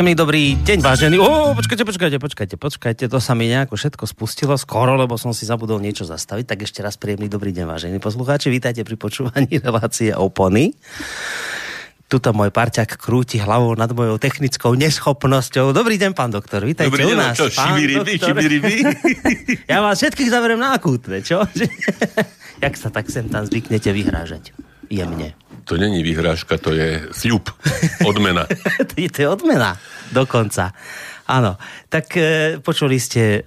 [0.00, 1.16] Príjemný dobrý deň, vážený.
[1.20, 5.44] Ó, počkajte, počkajte, počkajte, počkajte, to sa mi nejako všetko spustilo skoro, lebo som si
[5.44, 6.48] zabudol niečo zastaviť.
[6.48, 8.48] Tak ešte raz príjemný dobrý deň, vážení poslucháči.
[8.48, 10.72] Vítajte pri počúvaní relácie Opony.
[12.08, 15.76] Tuto môj parťak krúti hlavou nad mojou technickou neschopnosťou.
[15.76, 17.36] Dobrý deň, pán doktor, vítajte Dobrý u deň, nás.
[17.36, 18.74] čo, šibiriby, šibiriby?
[19.76, 21.44] ja vás všetkých zaberiem na akútne, čo?
[22.64, 24.56] Jak sa tak sem tam zvyknete vyhrážať?
[24.90, 25.38] Jemne.
[25.70, 27.46] To není vyhrážka, to je sľub,
[28.02, 28.42] odmena.
[28.90, 29.78] to, je, odmena,
[30.10, 30.74] dokonca.
[31.30, 31.54] Áno,
[31.86, 33.46] tak e, počuli ste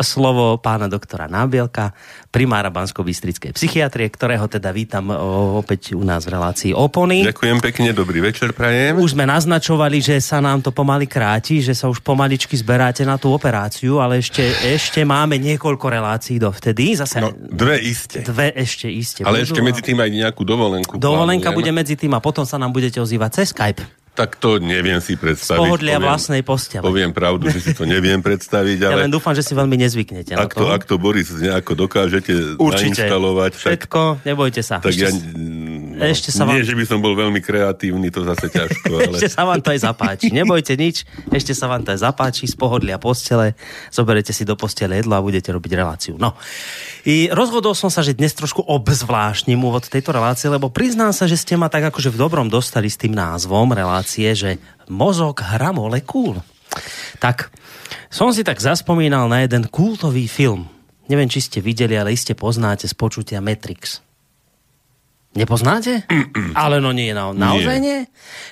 [0.00, 1.92] slovo pána doktora Nábielka,
[2.32, 5.12] primára Bansko-Bystrickej psychiatrie, ktorého teda vítam
[5.60, 7.28] opäť u nás v relácii Opony.
[7.28, 8.96] Ďakujem pekne, dobrý večer prajem.
[8.96, 13.20] Už sme naznačovali, že sa nám to pomaly kráti, že sa už pomaličky zberáte na
[13.20, 16.96] tú operáciu, ale ešte, ešte máme niekoľko relácií dovtedy.
[16.96, 18.24] Zase No, dve iste.
[18.24, 20.96] dve ešte iste Ale budú, ešte medzi tým aj nejakú dovolenku.
[20.96, 21.58] Dovolenka plánujem.
[21.60, 24.01] bude medzi tým a potom sa nám budete ozývať cez Skype.
[24.12, 25.56] Tak to neviem si predstaviť.
[25.56, 26.84] Z pohodlia poviem, vlastnej postele.
[26.84, 30.36] Poviem pravdu, že si to neviem predstaviť, Ja ale len dúfam, že si veľmi nezvyknete.
[30.36, 33.08] ak to, ak to Boris nejako dokážete Určite.
[33.08, 34.84] nainštalovať, tak, Všetko, nebojte sa.
[34.84, 35.10] tak ešte, ja...
[36.02, 39.16] no, ešte sa nie, vám- že by som bol veľmi kreatívny, to zase ťažko, ale...
[39.16, 40.34] ešte sa vám to aj zapáči.
[40.34, 43.54] Nebojte nič, ešte sa vám to aj zapáči z pohodlia postele.
[43.94, 46.14] Zoberete si do postele jedlo a budete robiť reláciu.
[46.18, 46.34] No.
[47.06, 51.38] I rozhodol som sa, že dnes trošku obzvláštnim úvod tejto relácie, lebo priznám sa, že
[51.38, 54.58] ste ma tak akože v dobrom dostali s tým názvom relácie, že
[54.90, 56.42] mozog hra molekúl.
[57.22, 57.52] Tak,
[58.12, 60.68] som si tak zaspomínal na jeden kultový film.
[61.08, 64.04] Neviem, či ste videli, ale iste poznáte z počutia Matrix.
[65.32, 66.04] Nepoznáte?
[66.52, 68.04] Ale no nie, no, naozaj nie.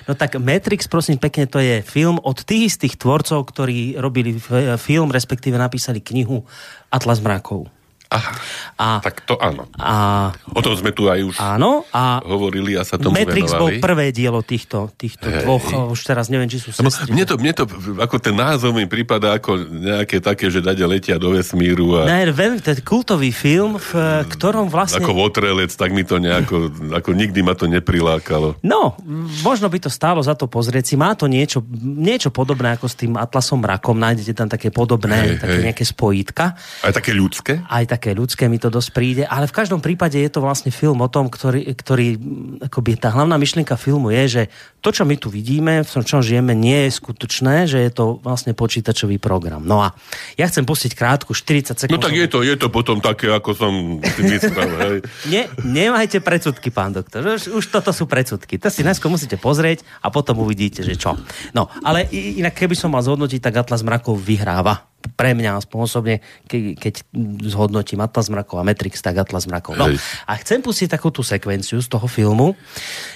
[0.09, 4.33] No tak Matrix, prosím pekne, to je film od tých istých tvorcov, ktorí robili
[4.81, 6.41] film, respektíve napísali knihu
[6.89, 7.69] Atlas mrakov.
[8.11, 8.31] Aha,
[8.75, 9.71] A, tak to áno.
[9.79, 13.71] a O tom sme tu aj už áno, a hovorili a sa tomu Matrix bol
[13.71, 13.79] venovali.
[13.79, 15.47] prvé dielo týchto, týchto Hej.
[15.47, 15.63] dvoch,
[15.95, 17.15] už teraz neviem, či sú sestry.
[17.15, 17.63] Mne to, mne to,
[18.03, 22.35] ako ten názov mi prípada ako nejaké také, že dade letia do vesmíru a Ne,
[22.35, 23.91] veľmi, je kultový film, v
[24.27, 24.99] ktorom vlastne...
[24.99, 28.59] ako votrelec, tak mi to nejako, ako nikdy ma to neprilákalo.
[28.65, 28.99] No,
[29.45, 30.95] možno by to stálo za to pozrieť si.
[30.99, 33.95] Má to niečo, niečo podobné ako s tým Atlasom mrakom.
[33.95, 35.65] Nájdete tam také podobné, Hej, také hej.
[35.69, 36.57] nejaké spojítka.
[36.81, 37.61] Aj také ľudské?
[37.69, 39.23] Aj také ľudské mi to dosť príde.
[39.29, 43.13] Ale v každom prípade je to vlastne film o tom, ktorý, ktorý mm, akoby tá
[43.13, 44.43] hlavná myšlienka filmu je, že
[44.81, 48.17] to, čo my tu vidíme, v tom, čom žijeme, nie je skutočné, že je to
[48.25, 49.61] vlastne počítačový program.
[49.61, 49.93] No a
[50.41, 51.93] ja chcem pustiť krátku, 40 sekúnd.
[51.93, 54.69] No tak je to, je to potom také, ako som myslel.
[55.31, 57.37] Ne, nemajte predsudky, pán doktor.
[57.37, 58.57] Už, už toto sú predsudky.
[58.57, 61.13] To si najskôr musíte pozrieť a potom uvidíte, že čo.
[61.53, 64.90] No, ale inak keby som mal zhodnotiť, tak Atlas mrakov vyhráva.
[65.01, 67.01] Pre mňa aspoň osobne, ke, keď
[67.49, 69.77] zhodnotím Atlas mrakov a Matrix, tak Atlas mrakov.
[69.77, 69.97] No, Hej.
[70.29, 72.53] a chcem pustiť takú tú sekvenciu z toho filmu,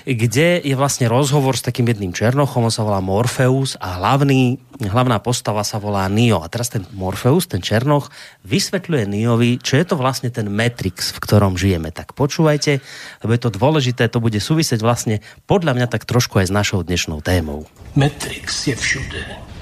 [0.06, 5.22] kde je vlastne rozhovor s takým jedným černochom, on sa volá Morpheus a hlavný, hlavná
[5.22, 6.42] postava sa volá Neo.
[6.42, 8.10] A teraz ten Morpheus, ten černoch,
[8.44, 11.90] vysvetľuje Neovi, čo je to vlastne ten Matrix, v ktorom žijeme.
[11.90, 12.84] Tak počúvajte,
[13.24, 16.84] lebo je to dôležité, to bude súvisieť vlastne podľa mňa tak trošku aj s našou
[16.84, 17.70] dnešnou témou.
[17.96, 19.55] Matrix je všude.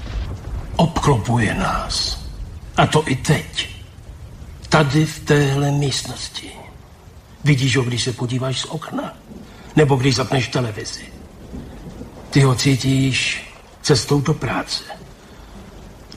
[0.76, 2.26] Obklopuje nás.
[2.78, 3.70] A to i teď.
[4.70, 6.52] Tady v téhle místnosti.
[7.44, 9.14] Vidíš ho, když se podíváš z okna?
[9.76, 11.06] Nebo když zapneš televizi?
[12.30, 13.50] Ty ho cítíš
[13.82, 14.84] cestou do práce.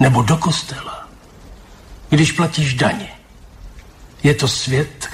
[0.00, 1.08] Nebo do kostela.
[2.08, 3.08] Když platíš daně.
[4.22, 5.08] Je to svět,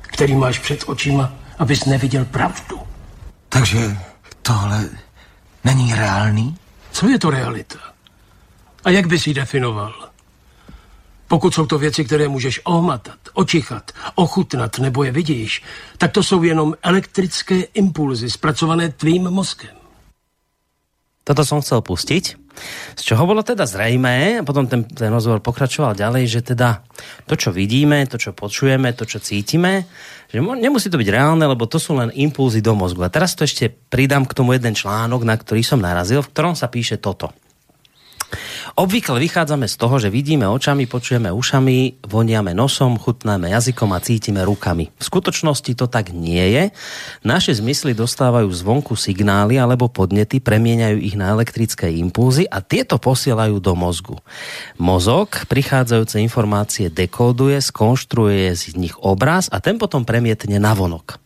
[0.00, 2.80] který máš před očima, abys neviděl pravdu.
[3.48, 3.96] Takže
[4.42, 4.88] tohle
[5.64, 6.56] není reálný?
[6.92, 7.78] Co je to realita?
[8.84, 9.92] A jak bys ji definoval?
[11.28, 15.62] Pokud jsou to věci, které můžeš ohmatat, očichat, ochutnat nebo je vidíš,
[15.98, 19.72] tak to jsou jenom elektrické impulzy zpracované tvým mozkem.
[21.22, 22.24] Toto som chcel pustiť,
[22.98, 26.82] z čoho bolo teda zrejmé, a potom ten, ten rozhovor pokračoval ďalej, že teda
[27.30, 29.86] to, čo vidíme, to, čo počujeme, to, čo cítime,
[30.26, 33.06] že nemusí to byť reálne, lebo to sú len impulzy do mozgu.
[33.06, 36.58] A teraz to ešte pridám k tomu jeden článok, na ktorý som narazil, v ktorom
[36.58, 37.30] sa píše toto.
[38.72, 44.40] Obvykle vychádzame z toho, že vidíme očami, počujeme ušami, voniame nosom, chutnáme jazykom a cítime
[44.42, 44.88] rukami.
[44.96, 46.64] V skutočnosti to tak nie je.
[47.22, 53.60] Naše zmysly dostávajú zvonku signály alebo podnety, premieňajú ich na elektrické impulzy a tieto posielajú
[53.60, 54.16] do mozgu.
[54.80, 61.20] Mozog prichádzajúce informácie dekóduje, skonštruuje z nich obraz a ten potom premietne na vonok.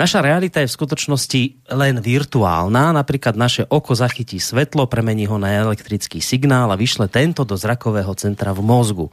[0.00, 1.42] Naša realita je v skutočnosti
[1.76, 7.44] len virtuálna, napríklad naše oko zachytí svetlo, premení ho na elektrický signál a vyšle tento
[7.44, 9.12] do zrakového centra v mozgu.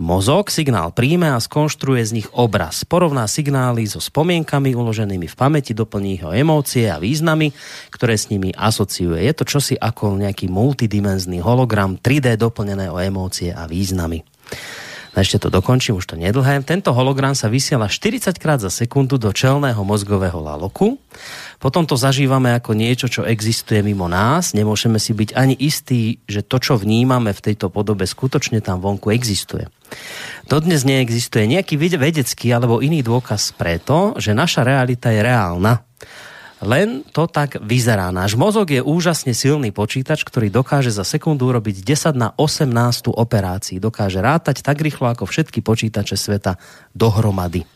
[0.00, 2.80] Mozog signál príjme a skonštruuje z nich obraz.
[2.88, 7.52] Porovná signály so spomienkami uloženými v pamäti, doplní ho emócie a významy,
[7.92, 9.20] ktoré s nimi asociuje.
[9.20, 14.24] Je to čosi ako nejaký multidimenzný hologram 3D doplnené o emócie a významy.
[15.12, 16.64] Ešte to dokončím, už to nedlhé.
[16.64, 20.96] Tento hologram sa vysiela 40 krát za sekundu do čelného mozgového laloku.
[21.60, 24.56] Potom to zažívame ako niečo, čo existuje mimo nás.
[24.56, 29.12] Nemôžeme si byť ani istí, že to, čo vnímame v tejto podobe, skutočne tam vonku
[29.12, 29.68] existuje.
[30.48, 35.84] Dodnes neexistuje nejaký vedecký alebo iný dôkaz preto, že naša realita je reálna
[36.62, 38.14] len to tak vyzerá.
[38.14, 43.82] Náš mozog je úžasne silný počítač, ktorý dokáže za sekundu urobiť 10 na 18 operácií.
[43.82, 46.56] Dokáže rátať tak rýchlo ako všetky počítače sveta
[46.94, 47.66] dohromady.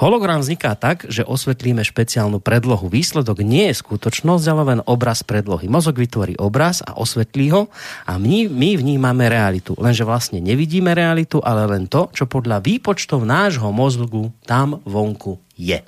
[0.00, 2.88] Hologram vzniká tak, že osvetlíme špeciálnu predlohu.
[2.88, 5.68] Výsledok nie je skutočnosť, ale len obraz predlohy.
[5.68, 7.68] Mozog vytvorí obraz a osvetlí ho
[8.08, 9.76] a my, my vnímame realitu.
[9.76, 15.84] Lenže vlastne nevidíme realitu, ale len to, čo podľa výpočtov nášho mozgu tam vonku je.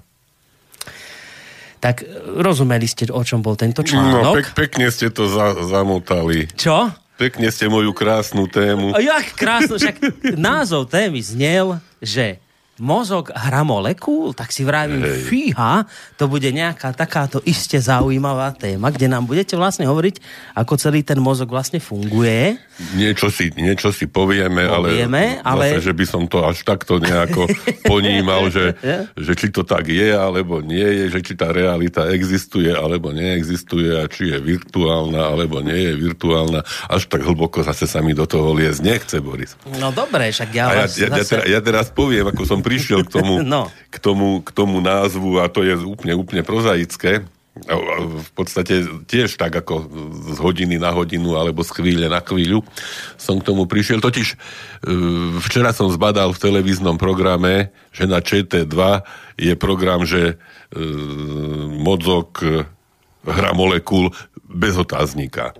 [1.83, 2.07] Tak
[2.39, 4.23] rozumeli ste, o čom bol tento článok?
[4.23, 6.47] No, pek, pekne ste to za, zamotali.
[6.55, 6.95] Čo?
[7.19, 8.95] Pekne ste moju krásnu tému.
[8.95, 9.99] Jak krásno, však
[10.39, 12.39] názov témy znel, že
[12.81, 15.29] mozog hra molekúl, tak si vravím, Hej.
[15.29, 15.85] fíha,
[16.17, 20.17] to bude nejaká takáto iste zaujímavá téma, kde nám budete vlastne hovoriť,
[20.57, 22.57] ako celý ten mozog vlastne funguje.
[22.97, 25.77] Niečo si, niečo si povieme, povieme ale, ale...
[25.77, 27.45] Zase, že by som to až takto nejako
[27.93, 28.73] ponímal, že,
[29.21, 34.01] že či to tak je, alebo nie je, že či tá realita existuje, alebo neexistuje
[34.01, 36.65] a či je virtuálna, alebo nie je virtuálna.
[36.89, 39.61] Až tak hlboko zase sa mi do toho liesť nechce, Boris.
[39.77, 41.45] No dobre, však ja, ja, ja, zase...
[41.45, 43.69] ja, ja teraz poviem, ako som prišiel k tomu, no.
[43.91, 47.27] k tomu, k tomu názvu a to je úplne, úplne prozaické.
[47.53, 49.85] V podstate tiež tak ako
[50.33, 52.65] z hodiny na hodinu alebo z chvíle na chvíľu
[53.21, 54.01] som k tomu prišiel.
[54.01, 54.37] Totiž e,
[55.37, 59.05] včera som zbadal v televíznom programe, že na ČT2
[59.37, 60.35] je program, že e,
[61.77, 62.41] mozog
[63.21, 64.17] hra molekúl
[64.49, 65.53] bez otáznika.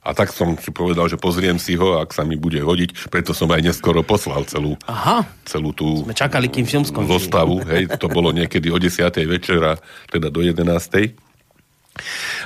[0.00, 3.36] A tak som si povedal, že pozriem si ho, ak sa mi bude hodiť, preto
[3.36, 5.28] som aj neskoro poslal celú, Aha.
[5.44, 7.60] celú tú Sme čakali, kým film zostavu.
[7.68, 8.96] Hej, to bolo niekedy o 10.
[9.28, 9.76] večera,
[10.08, 11.20] teda do 11.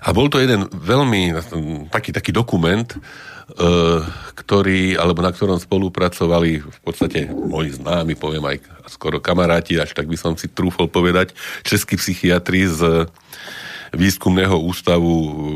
[0.02, 1.38] A bol to jeden veľmi
[1.94, 2.98] taký, taký dokument, e,
[4.34, 8.56] ktorý, alebo na ktorom spolupracovali v podstate moji známi, poviem aj
[8.90, 11.30] skoro kamaráti, až tak by som si trúfol povedať,
[11.62, 13.06] českí psychiatri z
[13.94, 15.14] výskumného ústavu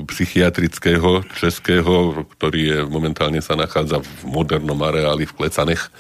[0.08, 5.90] psychiatrického českého, ktorý je momentálne sa nachádza v modernom areáli v Klecanech e,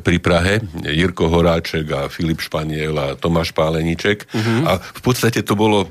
[0.00, 0.54] pri Prahe.
[0.84, 4.28] Jirko Horáček a Filip Španiel a Tomáš Páleniček.
[4.30, 4.62] Uh-huh.
[4.68, 5.88] A v podstate to bolo e,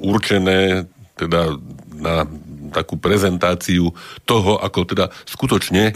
[0.00, 1.54] určené teda
[1.94, 2.26] na
[2.74, 3.94] takú prezentáciu
[4.26, 5.94] toho, ako teda skutočne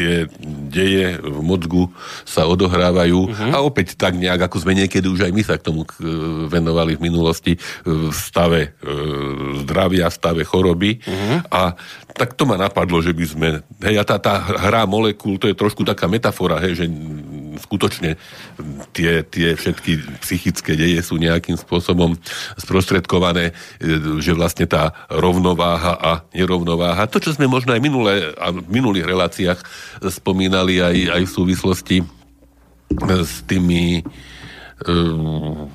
[0.00, 0.24] tie
[0.72, 1.92] deje v mozgu
[2.24, 3.52] sa odohrávajú uh-huh.
[3.52, 5.84] a opäť tak nejak, ako sme niekedy už aj my sa k tomu
[6.48, 7.52] venovali v minulosti
[7.84, 8.90] v stave e,
[9.66, 11.44] zdravia, v stave choroby uh-huh.
[11.52, 11.76] a
[12.20, 13.48] tak to ma napadlo, že by sme,
[13.80, 16.86] hej, a tá, tá hra molekúl, to je trošku taká metafora, hej, že
[17.60, 18.16] skutočne
[18.96, 22.16] tie, tie všetky psychické deje sú nejakým spôsobom
[22.56, 28.50] sprostredkované, e, že vlastne tá rovnováha a nerovnováha, to, čo sme možno aj minulé, a
[28.50, 29.60] v minulých reláciách
[30.08, 31.96] spomínali aj, aj v súvislosti
[33.06, 34.02] s tými
[34.88, 35.70] um,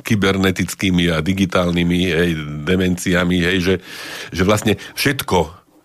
[0.00, 2.30] kybernetickými a digitálnymi hej,
[2.62, 3.74] demenciami, hej, že,
[4.30, 5.38] že vlastne všetko,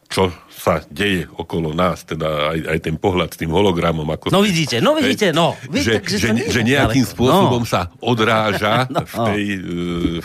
[0.06, 0.30] čo
[0.66, 4.10] sa deje okolo nás, teda aj, aj ten pohľad s tým hologramom.
[4.18, 5.54] Ako no vidíte, no vidíte, no.
[5.70, 7.70] Vy, že, že, že nejakým spôsobom no.
[7.70, 9.06] sa odráža no.
[9.06, 9.58] v, tej, e,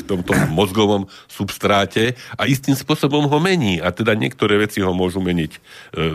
[0.01, 3.85] v tomto mozgovom substráte a istým spôsobom ho mení.
[3.85, 5.61] A teda niektoré veci ho môžu meniť e,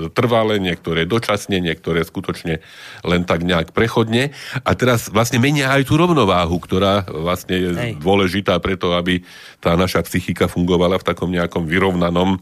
[0.10, 2.65] trvale, niektoré dočasne, niektoré skutočne
[3.05, 4.34] len tak nejak prechodne.
[4.65, 7.91] A teraz vlastne menia aj tú rovnováhu, ktorá vlastne je Hej.
[8.01, 9.22] dôležitá preto, aby
[9.62, 12.41] tá naša psychika fungovala v takom nejakom vyrovnanom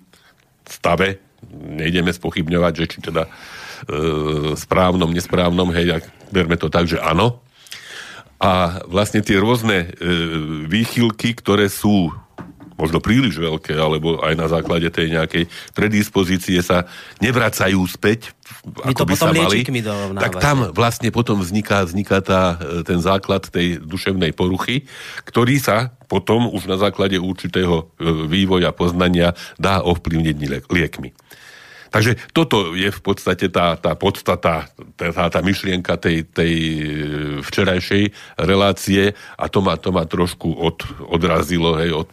[0.63, 3.31] stave, nejdeme spochybňovať, že či teda e,
[4.55, 7.43] správnom, nesprávnom, hej, ak berme to tak, že áno.
[8.43, 10.07] A vlastne tie rôzne e,
[10.67, 12.11] výchylky, ktoré sú
[12.75, 16.89] možno príliš veľké, alebo aj na základe tej nejakej predispozície sa
[17.21, 19.63] nevracajú späť, ako to by sa mali,
[20.19, 24.87] tak tam vlastne potom vzniká, vzniká tá, e, ten základ tej duševnej poruchy,
[25.27, 30.35] ktorý sa potom už na základe určitého e, vývoja, poznania dá ovplyvniť
[30.69, 31.09] liekmi.
[31.93, 34.65] Takže toto je v podstate tá, tá podstata,
[34.97, 36.53] tá, tá myšlienka tej, tej
[37.45, 38.09] včerajšej
[38.41, 42.09] relácie a to ma, to ma trošku od, odrazilo, hej, od,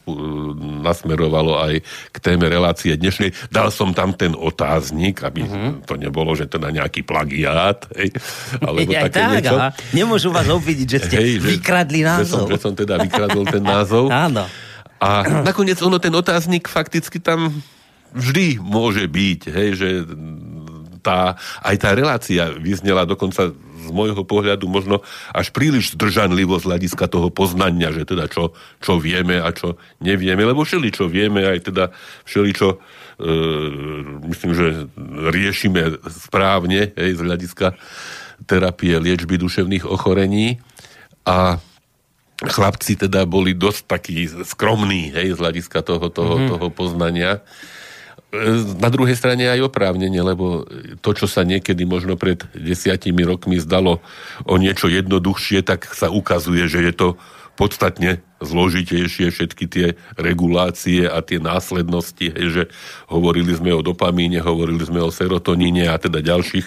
[0.85, 1.81] nasmerovalo aj
[2.13, 3.33] k téme relácie dnešnej.
[3.49, 5.81] Dal som tam ten otáznik, aby uh-huh.
[5.89, 8.13] to nebolo, že teda nejaký plagiát, hej,
[8.61, 9.57] alebo ja, také tak, niečo.
[9.57, 9.69] aha.
[9.97, 12.47] Nemôžu vás obvidiť, že ste Hej, že- vykradli Že som, názov.
[12.53, 14.13] že som teda vykradol ten názov.
[14.29, 14.45] Áno.
[15.01, 17.65] A nakoniec ono, ten otáznik fakticky tam
[18.14, 19.88] vždy môže byť, hej, že
[21.00, 23.50] tá, aj tá relácia vyznela dokonca
[23.81, 25.00] z môjho pohľadu možno
[25.33, 30.45] až príliš zdržanlivo z hľadiska toho poznania, že teda čo, čo vieme a čo nevieme,
[30.45, 31.85] lebo všeli čo vieme, aj teda
[32.29, 32.79] všeli čo e,
[34.31, 34.67] myslím, že
[35.33, 37.75] riešime správne hej, z hľadiska
[38.45, 40.61] terapie liečby duševných ochorení
[41.25, 41.59] a
[42.40, 46.50] chlapci teda boli dosť takí skromní, hej, z hľadiska toho, toho, mm-hmm.
[46.57, 47.45] toho poznania.
[48.79, 50.63] Na druhej strane aj oprávnenie, lebo
[51.03, 53.99] to, čo sa niekedy možno pred desiatimi rokmi zdalo
[54.47, 57.09] o niečo jednoduchšie, tak sa ukazuje, že je to
[57.59, 62.63] podstatne zložitejšie všetky tie regulácie a tie následnosti, hej, že
[63.13, 66.67] hovorili sme o dopamíne, hovorili sme o serotoníne a teda ďalších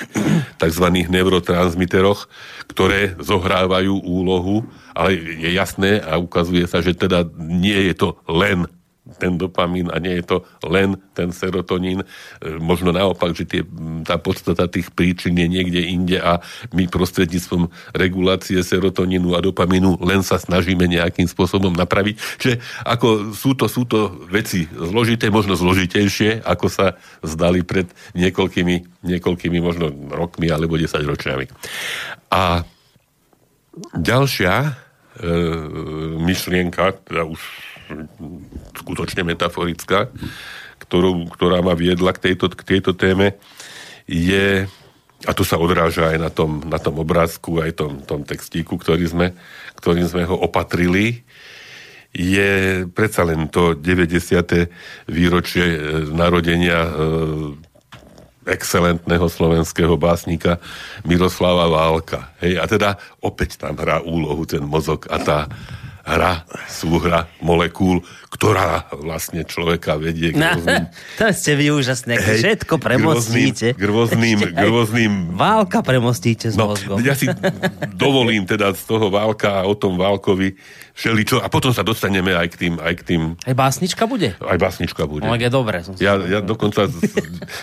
[0.62, 0.86] tzv.
[1.10, 2.30] neurotransmiteroch,
[2.70, 8.70] ktoré zohrávajú úlohu, ale je jasné a ukazuje sa, že teda nie je to len
[9.20, 12.08] ten dopamín a nie je to len ten serotonín.
[12.40, 13.62] E, Možno naopak, že tie,
[14.08, 16.40] tá podstata tých príčin je niekde inde a
[16.72, 22.16] my prostredníctvom regulácie serotonínu a dopamínu len sa snažíme nejakým spôsobom napraviť.
[22.40, 22.56] Čiže
[22.88, 29.60] ako sú to, sú to veci zložité, možno zložitejšie, ako sa zdali pred niekoľkými, niekoľkými
[29.60, 31.52] možno rokmi alebo desaťročiami.
[32.32, 32.64] A
[34.00, 34.72] ďalšia e,
[36.24, 37.42] myšlienka, teda už
[38.78, 40.12] skutočne metaforická,
[40.84, 43.38] ktorú, ktorá ma viedla k tejto, k tejto téme,
[44.10, 44.68] je,
[45.24, 49.08] a tu sa odráža aj na tom, na tom obrázku, aj tom, tom textíku, ktorý
[49.08, 49.28] sme,
[49.80, 51.24] ktorým sme ho opatrili,
[52.14, 54.70] je predsa len to 90.
[55.10, 55.80] výročie e,
[56.14, 56.92] narodenia e,
[58.46, 60.62] excelentného slovenského básnika
[61.08, 62.36] Miroslava Válka.
[62.44, 62.90] Hej, a teda
[63.24, 65.40] opäť tam hrá úlohu ten mozog a tá
[66.04, 66.34] hra,
[66.66, 72.74] súhra molekúl, ktorá vlastne človeka vedie k No, rôznym to ste vy úžasné, Hej, všetko
[72.76, 73.72] premostíte.
[73.72, 77.00] k rôznym, k rôznym Válka premostíte s No, mozgom.
[77.00, 77.32] ja si
[77.90, 80.60] dovolím teda z toho Válka a o tom Válkovi
[80.92, 84.36] všeličo a potom sa dostaneme aj k tým, aj k tým, Aj básnička bude?
[84.36, 85.24] aj básnička bude.
[85.24, 85.82] No, je dobré.
[85.82, 85.96] Som.
[85.98, 86.86] Ja, ja dokonca,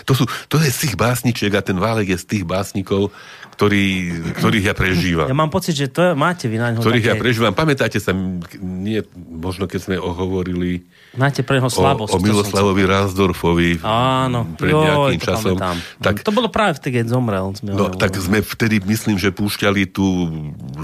[0.03, 3.13] to, sú, to je z tých básničiek a ten Válek je z tých básnikov,
[3.61, 3.85] ktorý,
[4.41, 5.29] ktorých ja prežívam.
[5.29, 7.21] Ja mám pocit, že to máte vy na ňo ktorých ja také...
[7.21, 7.53] prežívam.
[7.53, 8.09] Pamätáte sa,
[8.57, 12.09] nie, možno keď sme ohovorili Máte pre o, slabosť.
[12.09, 14.49] o som Miloslavovi Ransdorfovi Áno.
[14.57, 15.57] pred Joj, nejakým to časom.
[15.61, 15.77] pamätám.
[16.01, 17.53] Tak, To bolo práve vtedy, keď zomrel.
[17.53, 20.25] Sme No, tak sme vtedy, myslím, že púšťali tú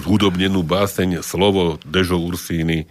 [0.05, 2.85] zhudobnenú báseň Slovo Dežo Ursíny.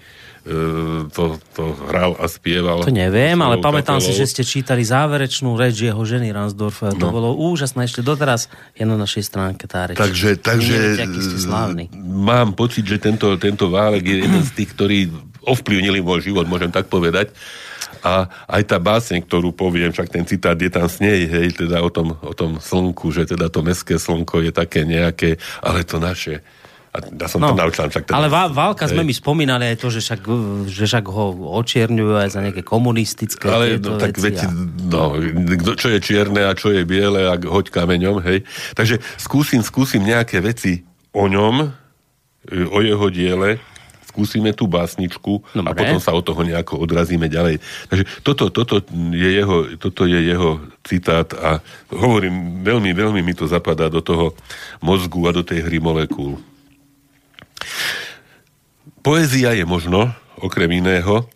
[0.47, 2.87] E, to, to hral a spieval.
[2.87, 4.21] To neviem, ale pamätám si, kapelou.
[4.23, 6.95] že ste čítali záverečnú reč jeho ženy Ransdorfa.
[6.95, 7.11] To No.
[7.11, 7.83] bolo úžasné.
[7.83, 8.47] Ešte doteraz
[8.79, 9.99] je na našej stránke tá reč.
[9.99, 14.99] Takže, takže Neviete, mám pocit, že tento, tento Válek je jeden z tých, ktorí
[15.43, 17.35] ovplyvnili môj život, môžem tak povedať.
[18.07, 21.83] A aj tá báseň, ktorú poviem, však ten citát je tam s nej, hej, teda
[21.83, 25.99] o tom, o tom slnku, že teda to mestské slnko je také nejaké, ale to
[25.99, 26.39] naše.
[26.97, 28.17] A ja som no, to naučil však teda.
[28.17, 30.21] ale Vá- Válka sme mi spomínali aj to, že však,
[30.65, 31.25] že však ho
[31.61, 34.49] očierňujú aj za nejaké komunistické Ale no, tak veci.
[34.49, 34.51] a...
[34.89, 35.21] no,
[35.77, 38.49] čo je čierne a čo je biele a hoď kameňom, hej.
[38.73, 41.69] Takže skúsim, skúsim nejaké veci o ňom,
[42.49, 43.61] e, o jeho diele,
[44.17, 45.69] skúsime tú básničku Dobre.
[45.69, 47.61] a potom sa od toho nejako odrazíme ďalej.
[47.93, 48.81] Takže toto, toto,
[49.13, 51.61] je jeho, toto je jeho citát a
[51.93, 54.33] hovorím, veľmi, veľmi mi to zapadá do toho
[54.81, 56.41] mozgu a do tej hry molekúl.
[59.07, 61.31] Poézia je možno, okrem iného,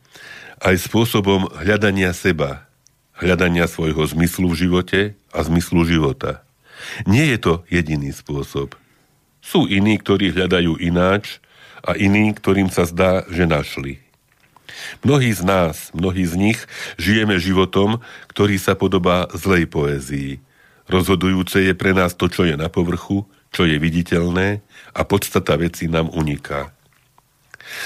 [0.58, 2.66] aj spôsobom hľadania seba,
[3.14, 5.00] hľadania svojho zmyslu v živote
[5.30, 6.42] a zmyslu života.
[7.06, 8.74] Nie je to jediný spôsob.
[9.38, 11.38] Sú iní, ktorí hľadajú ináč
[11.86, 14.02] a iní, ktorým sa zdá, že našli.
[15.06, 16.58] Mnohí z nás, mnohí z nich,
[16.98, 18.02] žijeme životom,
[18.34, 20.42] ktorý sa podobá zlej poézii.
[20.90, 24.58] Rozhodujúce je pre nás to, čo je na povrchu, čo je viditeľné
[24.90, 26.74] a podstata veci nám uniká.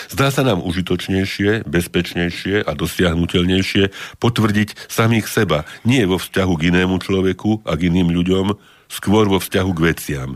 [0.09, 6.97] Zdá sa nám užitočnejšie, bezpečnejšie a dosiahnutelnejšie potvrdiť samých seba, nie vo vzťahu k inému
[7.01, 8.57] človeku a k iným ľuďom,
[8.89, 10.31] skôr vo vzťahu k veciam.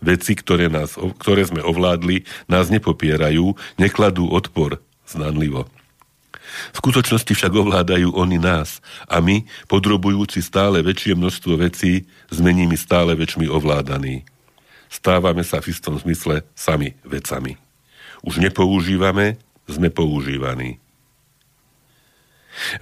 [0.00, 5.68] Veci, ktoré, nás, ktoré sme ovládli, nás nepopierajú, nekladú odpor znanlivo.
[6.74, 12.74] V skutočnosti však ovládajú oni nás a my, podrobujúci stále väčšie množstvo vecí, sme nimi
[12.74, 14.26] stále väčšmi ovládaní.
[14.90, 17.69] Stávame sa v istom zmysle sami vecami.
[18.20, 20.82] Už nepoužívame, sme používaní.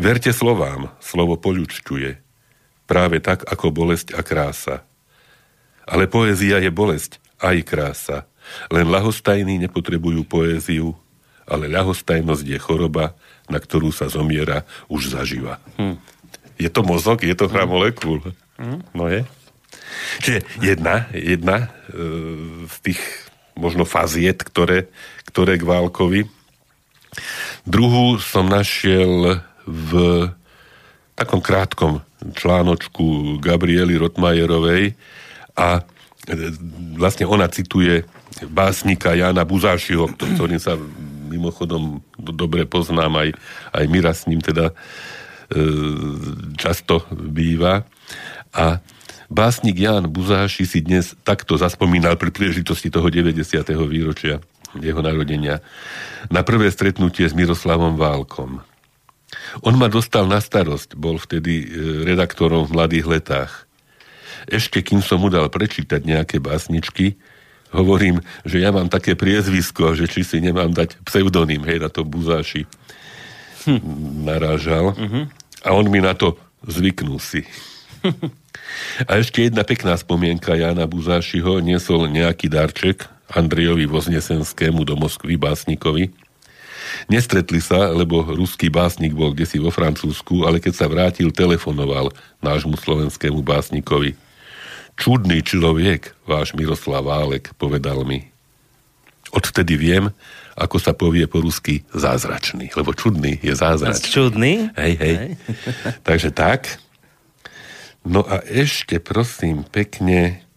[0.01, 2.11] Verte slovám, slovo poľučťuje.
[2.89, 4.83] Práve tak, ako bolesť a krása.
[5.85, 8.19] Ale poézia je bolesť, aj krása.
[8.73, 10.97] Len lahostajní nepotrebujú poéziu,
[11.45, 13.17] ale ľahostajnosť je choroba,
[13.49, 15.61] na ktorú sa zomiera už zaživa.
[15.77, 15.97] Hm.
[16.59, 17.71] Je to mozog, je to hra hm.
[17.71, 18.21] molekúl.
[18.57, 18.81] Hm.
[18.97, 19.25] No je.
[20.25, 21.69] Čiže jedna, jedna e,
[22.69, 23.01] z tých
[23.59, 24.87] možno faziet, ktoré,
[25.29, 26.25] ktoré k Válkovi.
[27.69, 29.93] Druhú som našiel v
[31.13, 32.01] takom krátkom
[32.33, 34.97] článočku Gabriely Rotmajerovej
[35.59, 35.83] a e,
[36.97, 38.07] vlastne ona cituje
[38.47, 40.09] básnika Jana Buzášiho,
[40.39, 40.79] ktorým sa
[41.29, 43.29] mimochodom dobre poznám, aj,
[43.77, 44.75] aj Mira s ním teda e,
[46.57, 47.85] často býva.
[48.55, 48.81] A
[49.29, 53.45] básnik Jan Buzáši si dnes takto zaspomínal pri príležitosti toho 90.
[53.85, 54.41] výročia
[54.77, 55.65] jeho narodenia
[56.29, 58.61] na prvé stretnutie s Miroslavom Válkom.
[59.65, 61.67] On ma dostal na starosť, bol vtedy e,
[62.05, 63.53] redaktorom v mladých letách.
[64.49, 67.21] Ešte kým som mu dal prečítať nejaké básničky,
[67.73, 72.05] hovorím, že ja mám také priezvisko, že či si nemám dať pseudonym, hej, na to
[72.05, 72.65] Buzáši
[73.69, 73.81] hm.
[74.25, 74.97] narážal.
[74.97, 75.25] Uh-huh.
[75.65, 77.45] A on mi na to zvyknul si.
[79.09, 86.13] A ešte jedna pekná spomienka Jana Buzášiho niesol nejaký darček Andrejovi Voznesenskému do Moskvy básnikovi.
[87.13, 92.81] Nestretli sa, lebo ruský básnik bol si vo Francúzsku, ale keď sa vrátil, telefonoval nášmu
[92.81, 94.17] slovenskému básnikovi.
[94.99, 98.33] Čudný človek, váš Miroslav Válek, povedal mi.
[99.31, 100.09] Odvtedy viem,
[100.57, 104.09] ako sa povie po rusky zázračný, lebo čudný je zázračný.
[104.09, 104.53] Čudný?
[104.75, 105.15] Hej, hej.
[105.15, 105.31] hej.
[106.09, 106.81] Takže tak.
[108.09, 110.48] No a ešte prosím pekne,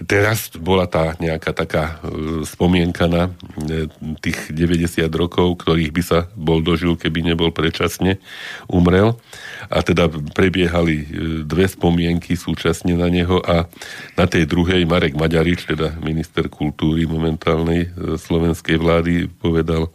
[0.00, 3.90] Teraz bola tá nejaká taká e, spomienka na e,
[4.22, 8.22] tých 90 rokov, ktorých by sa bol dožil, keby nebol predčasne
[8.70, 9.18] umrel.
[9.68, 11.06] A teda prebiehali e,
[11.44, 13.66] dve spomienky súčasne na neho a
[14.16, 17.90] na tej druhej Marek Maďarič, teda minister kultúry momentálnej
[18.20, 19.90] slovenskej vlády, povedal,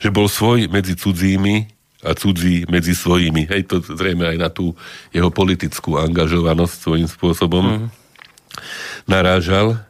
[0.00, 1.68] že bol svoj medzi cudzími
[2.00, 3.46] a cudzí medzi svojimi.
[3.52, 4.72] Hej, to zrejme aj na tú
[5.12, 7.64] jeho politickú angažovanosť svojím spôsobom.
[7.68, 7.99] Mm
[9.04, 9.80] narážal,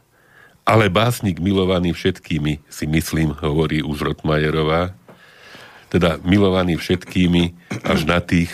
[0.65, 4.93] ale básnik milovaný všetkými, si myslím, hovorí už Rotmajerová,
[5.91, 8.51] teda milovaný všetkými až na tých,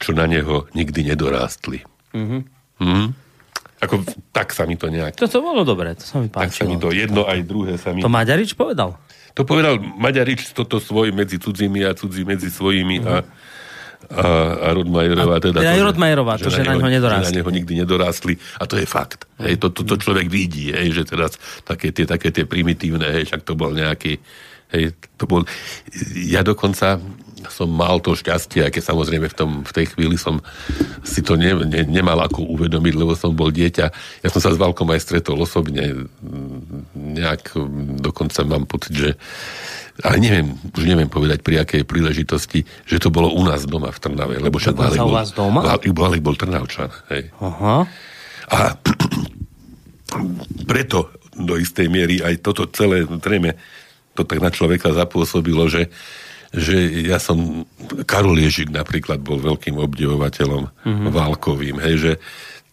[0.00, 1.86] čo na neho nikdy nedorástli.
[2.16, 2.40] Mm-hmm.
[2.82, 3.08] Mm?
[3.80, 5.16] Ako, tak sa mi to nejak...
[5.16, 6.44] To, to bolo dobré, to sa mi páčilo.
[6.44, 8.02] Tak sa mi to jedno aj druhé sa mi...
[8.02, 8.98] To Maďarič povedal?
[9.38, 13.12] To povedal Maďarič toto svoj medzi cudzími a cudzí medzi svojimi mm-hmm.
[13.12, 13.48] a mhm
[14.10, 14.26] a,
[14.58, 15.58] a Rodmajerová teda...
[15.62, 17.30] Teda aj Rodmajerová, to, že, že na neho nedorástli.
[17.30, 19.30] na neho nikdy nedorástli a to je fakt.
[19.38, 23.30] Hej, to, to, to človek vidí, hej, že teraz také tie, také tie primitívne, hej,
[23.30, 24.18] však to bol nejaký
[24.70, 25.42] Hej, to bol,
[26.14, 27.02] ja dokonca
[27.50, 30.38] som mal to šťastie, aj keď samozrejme v, tom, v tej chvíli som
[31.02, 33.86] si to ne, ne, nemal ako uvedomiť, lebo som bol dieťa.
[34.22, 36.06] Ja som sa s Valkom aj stretol osobne.
[36.94, 37.58] Nejak
[37.98, 39.10] dokonca mám pocit, že
[40.00, 44.00] ale neviem, už neviem povedať pri akej príležitosti, že to bolo u nás doma v
[44.00, 45.60] Trnave, lebo však Válek bol, vás doma?
[45.76, 46.88] Válek bol Trnavčan.
[47.12, 47.28] Hej.
[47.40, 47.84] Aha.
[48.50, 48.58] A
[50.70, 53.56] preto do istej miery aj toto celé, zrejme,
[54.16, 55.88] to tak na človeka zapôsobilo, že,
[56.50, 57.64] že ja som,
[58.04, 61.08] Karol Ježik napríklad bol veľkým obdivovateľom mm-hmm.
[61.08, 62.12] Válkovým, hej, že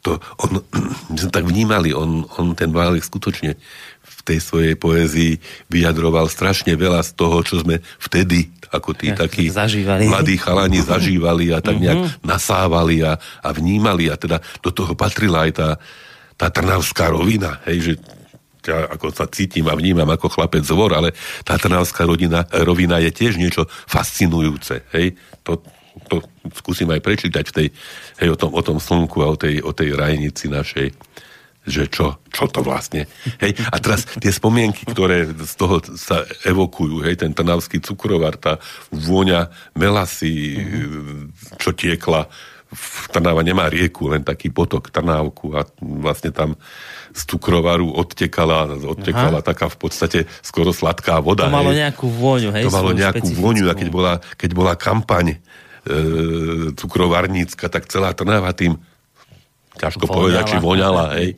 [0.02, 0.63] to, on,
[1.12, 3.56] my sme tak vnímali, on, on ten Válek skutočne
[4.28, 5.40] tej svojej poézii
[5.72, 10.12] vyjadroval strašne veľa z toho, čo sme vtedy ako tí takí zažívali.
[10.12, 12.28] mladí chalani zažívali a tak nejak mm-hmm.
[12.28, 15.70] nasávali a, a vnímali a teda do toho patrila aj tá,
[16.36, 17.94] tá trnavská rovina, hej, že
[18.68, 21.16] ja ako sa cítim a vnímam ako chlapec zvor, ale
[21.48, 24.84] tá trnavská rodina, rovina je tiež niečo fascinujúce.
[24.92, 25.16] Hej?
[25.48, 25.63] To,
[26.12, 26.20] to
[26.52, 27.68] skúsim aj prečítať v tej,
[28.20, 30.92] hej, o tom, o tom slnku a o tej, o tej rajnici našej
[31.67, 33.12] že čo, čo to vlastne.
[33.43, 38.58] Hej, a teraz tie spomienky, ktoré z toho sa evokujú, hej, ten trnavský cukrovar, tá
[38.95, 41.60] vôňa melasy, mm-hmm.
[41.60, 42.32] čo tiekla,
[42.67, 46.60] v Trnava nemá rieku, len taký potok Trnávku a vlastne tam
[47.15, 49.45] z cukrovaru odtekala, odtekala Aha.
[49.45, 51.47] taká v podstate skoro sladká voda.
[51.47, 51.88] To malo hej.
[51.88, 52.67] nejakú vôňu, hej?
[52.67, 55.38] To malo nejakú vôňu a keď bola, keď bola kampaň e,
[56.75, 58.75] cukrovarnícka, tak celá Trnava tým
[59.78, 60.18] ťažko voňala.
[60.18, 61.30] povedať, či voňala, hej.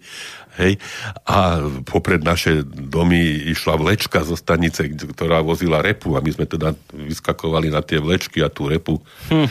[0.60, 0.73] hej,
[1.28, 6.75] a popred naše domy išla vlečka zo stanice, ktorá vozila repu a my sme teda
[6.91, 8.99] vyskakovali na tie vlečky a tú repu
[9.32, 9.47] hm.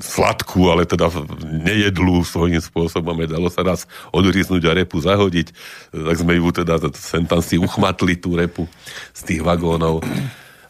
[0.00, 1.10] sladkú, ale teda
[1.44, 3.26] nejedlú svojím spôsobom.
[3.26, 5.52] Dalo sa nás odriznúť a repu zahodiť.
[5.92, 8.64] Tak sme ju teda sem tam si uchmatli tú repu
[9.12, 10.00] z tých vagónov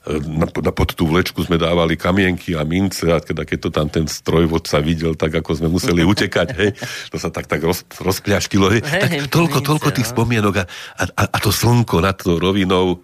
[0.07, 3.90] na, na, pod tú vlečku sme dávali kamienky a mince a teda keď to tam
[3.90, 6.71] ten strojvodca videl, tak ako sme museli utekať, hej,
[7.11, 10.12] to sa tak, tak roz, rozpľaštilo, hej, tak toľko, toľko tých no.
[10.14, 10.64] spomienok a,
[11.03, 13.03] a, a to slnko nad tou rovinou,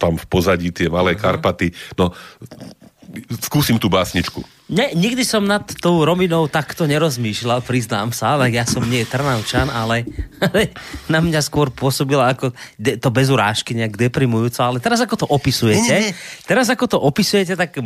[0.00, 1.36] tam v pozadí tie malé uh-huh.
[1.36, 1.68] Karpaty,
[2.00, 2.16] no
[3.42, 4.44] skúsim tú básničku.
[4.66, 9.70] Ne, nikdy som nad tou Rominou takto nerozmýšľal, priznám sa, ale ja som nie Trnavčan,
[9.70, 10.02] ale,
[10.42, 10.74] ale
[11.06, 15.26] na mňa skôr pôsobila ako de, to bez urážky nejak deprimujúco, ale teraz ako to
[15.30, 16.42] opisujete, nie, nie.
[16.50, 17.78] teraz ako to opisujete, tak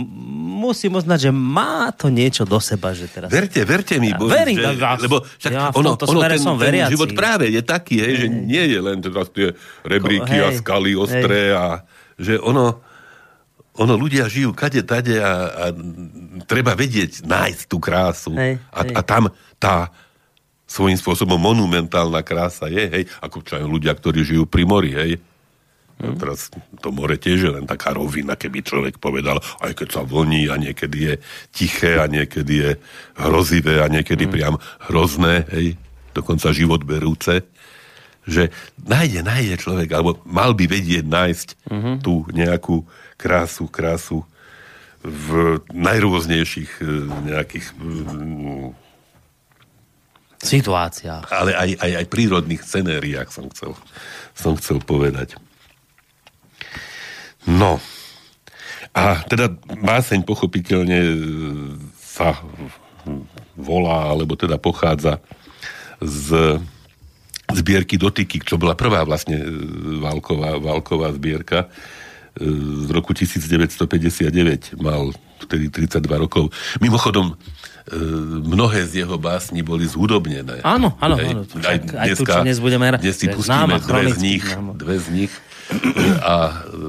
[0.56, 3.28] musím uznať, že má to niečo do seba, že teraz...
[3.28, 6.56] Verte, verte mi, ja, bo, verím, že, ja, lebo však ja ono, ono ten, som
[6.56, 9.52] ten život práve je taký, hej, že nie je len teraz tie
[9.84, 11.60] rebríky hej, a skaly ostré hej.
[11.60, 11.64] a
[12.16, 12.89] že ono
[13.78, 15.64] ono ľudia žijú kade tade a, a
[16.48, 18.34] treba vedieť nájsť tú krásu.
[18.34, 18.94] Hej, a, hej.
[18.96, 19.30] a tam
[19.62, 19.94] tá
[20.70, 25.12] svojím spôsobom monumentálna krása je, hej, ako čo aj ľudia, ktorí žijú pri mori, hej.
[26.00, 26.16] Hmm.
[26.16, 26.48] Teraz
[26.80, 30.56] to more tiež je len taká rovina, keby človek povedal, aj keď sa vlní a
[30.56, 31.14] niekedy je
[31.52, 32.70] tiché a niekedy je
[33.20, 34.32] hrozivé a niekedy hmm.
[34.32, 34.56] priam
[34.88, 35.76] hrozné, hej,
[36.16, 37.44] dokonca život berúce,
[38.24, 41.96] že nájde, nájde človek, alebo mal by vedieť nájsť hmm.
[42.00, 42.86] tú nejakú
[43.20, 44.24] krásu, krásu
[45.04, 46.84] v najrôznejších e,
[47.28, 48.72] nejakých mm,
[50.40, 51.28] situáciách.
[51.28, 53.76] Ale aj, aj, aj prírodných scenériách som chcel,
[54.32, 55.36] som chcel povedať.
[57.44, 57.80] No.
[58.96, 61.14] A teda báseň pochopiteľne e,
[62.00, 62.40] sa
[63.56, 65.20] volá, alebo teda pochádza
[66.00, 66.60] z
[67.50, 69.46] zbierky Dotyky, čo bola prvá vlastne e,
[70.00, 71.72] válková, válková zbierka
[72.38, 75.10] z roku 1959, mal
[75.42, 76.54] vtedy 32 rokov.
[76.78, 77.96] Mimochodom, e,
[78.44, 80.62] mnohé z jeho básni boli zhudobnené.
[80.62, 81.42] Áno, áno, áno.
[81.64, 84.44] Aj, aj tu, čo dnes budeme Dnes si pustíme dve z nich,
[84.76, 85.32] dve z nich
[86.22, 86.80] a e,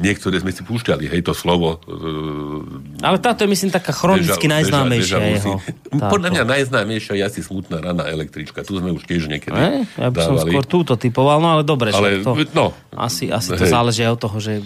[0.00, 1.78] niektoré sme si púšťali, hej, to slovo.
[1.84, 5.52] E, Ale táto je, myslím, taká chronicky deža, najznámejšia deža, jeho.
[5.94, 8.64] Podľa mňa najznámejšia je asi smutná rana električka.
[8.64, 10.26] Tu sme už tiež niekedy e, ja by dávali.
[10.26, 14.02] som skôr túto typoval, no ale dobre, ale, že to, no, asi, asi to záleží
[14.08, 14.64] od toho, že...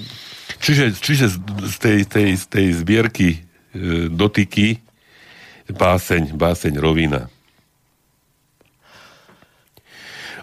[0.62, 1.27] Čiže, čiže
[1.68, 3.38] z tej, tej, z tej zbierky e,
[4.09, 4.81] dotyky
[5.68, 7.29] báseň, báseň rovina.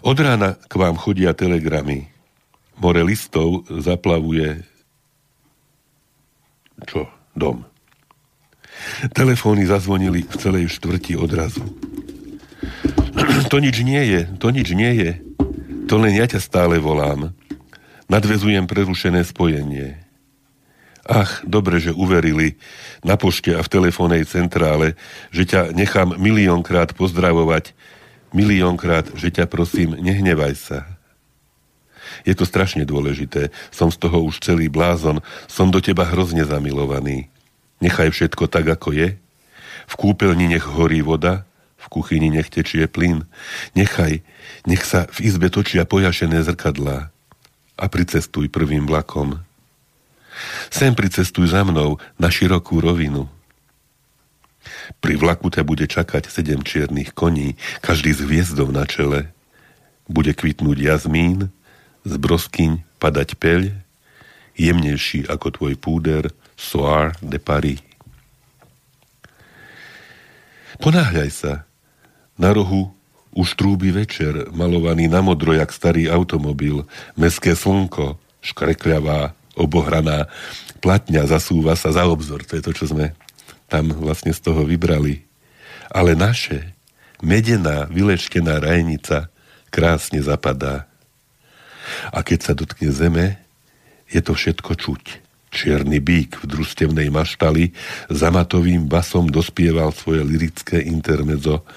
[0.02, 2.10] Od rána k vám chodia telegramy
[2.82, 4.66] more listov zaplavuje
[6.86, 7.08] čo?
[7.34, 7.64] Dom.
[9.14, 11.64] Telefóny zazvonili v celej štvrti odrazu.
[13.52, 15.12] to nič nie je, to nič nie je.
[15.92, 17.36] To len ja ťa stále volám.
[18.08, 20.00] Nadvezujem prerušené spojenie.
[21.02, 22.62] Ach, dobre, že uverili
[23.02, 24.94] na pošte a v telefónnej centrále,
[25.34, 27.74] že ťa nechám miliónkrát pozdravovať,
[28.32, 31.01] miliónkrát, že ťa prosím, nehnevaj sa.
[32.28, 33.54] Je to strašne dôležité.
[33.70, 35.20] Som z toho už celý blázon.
[35.48, 37.32] Som do teba hrozne zamilovaný.
[37.82, 39.18] Nechaj všetko tak, ako je.
[39.90, 41.44] V kúpeľni nech horí voda,
[41.82, 43.26] v kuchyni nech tečie plyn.
[43.74, 44.22] Nechaj,
[44.70, 47.10] nech sa v izbe točia pojašené zrkadlá.
[47.82, 49.42] A pricestuj prvým vlakom.
[50.70, 53.28] Sem pricestuj za mnou na širokú rovinu.
[55.02, 59.34] Pri vlaku ťa bude čakať sedem čiernych koní, každý s hviezdou na čele.
[60.06, 61.50] Bude kvitnúť jazmín,
[62.06, 63.74] z broskyň padať peľ,
[64.58, 67.82] jemnejší ako tvoj púder, soir de Paris.
[70.82, 71.54] Ponáhľaj sa.
[72.42, 72.90] Na rohu
[73.38, 76.84] už trúby večer, malovaný na modro, jak starý automobil,
[77.14, 80.26] meské slnko, škrekľavá, obohraná,
[80.82, 82.44] platňa zasúva sa za obzor.
[82.50, 83.14] To je to, čo sme
[83.72, 85.24] tam vlastne z toho vybrali.
[85.88, 86.76] Ale naše,
[87.24, 89.32] medená, vyleštená rajnica
[89.72, 90.91] krásne zapadá.
[92.12, 93.42] A keď sa dotkne zeme,
[94.12, 95.04] je to všetko čuť.
[95.52, 97.76] Čierny bík v družstevnej maštali
[98.08, 101.68] za matovým basom dospieval svoje lirické intermezo.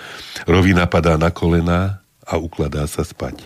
[0.47, 3.43] Rovina padá na kolená a ukladá sa spať.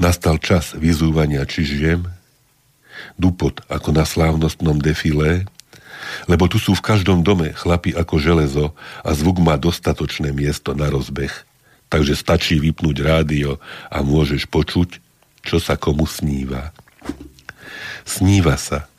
[0.00, 2.08] Nastal čas vyzúvania čižiem,
[3.20, 5.44] dupot ako na slávnostnom defilé,
[6.24, 8.66] lebo tu sú v každom dome chlapi ako železo
[9.04, 11.32] a zvuk má dostatočné miesto na rozbeh–
[11.86, 14.98] Takže stačí vypnúť rádio a môžeš počuť,
[15.46, 16.74] čo sa komu sníva.
[18.02, 18.90] Sníva sa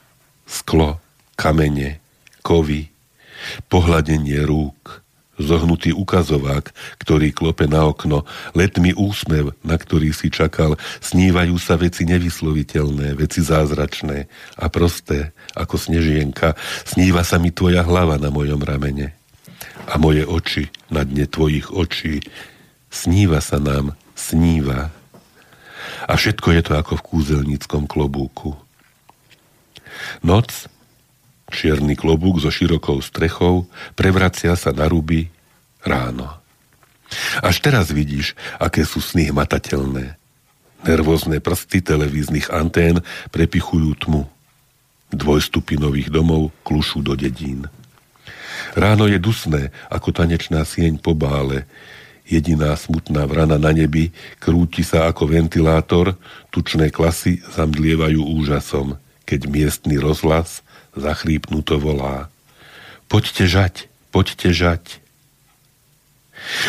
[0.48, 1.04] sklo,
[1.36, 2.00] kamene,
[2.40, 2.88] kovy,
[3.68, 5.04] pohľadenie rúk,
[5.38, 8.26] zohnutý ukazovák, ktorý klope na okno,
[8.58, 14.26] letmý úsmev, na ktorý si čakal, snívajú sa veci nevysloviteľné, veci zázračné
[14.58, 16.58] a prosté, ako snežienka,
[16.90, 19.14] sníva sa mi tvoja hlava na mojom ramene
[19.88, 22.20] a moje oči na dne tvojich očí,
[22.92, 24.90] sníva sa nám, sníva.
[26.08, 28.56] A všetko je to ako v kúzelníckom klobúku.
[30.24, 30.70] Noc
[31.48, 35.32] Čierny klobúk so širokou strechou prevracia sa na ruby
[35.80, 36.28] ráno.
[37.40, 40.20] Až teraz vidíš, aké sú sny hmatateľné.
[40.84, 43.00] Nervózne prsty televíznych antén
[43.32, 44.24] prepichujú tmu.
[45.16, 47.72] Dvojstupinových domov klušú do dedín.
[48.76, 51.64] Ráno je dusné, ako tanečná sieň po bále.
[52.28, 54.12] Jediná smutná vrana na nebi
[54.44, 56.20] krúti sa ako ventilátor,
[56.52, 60.60] tučné klasy zamdlievajú úžasom, keď miestny rozhlas
[60.92, 62.28] zachrípnuto volá.
[63.08, 63.76] Poďte žať,
[64.12, 64.84] poďte žať.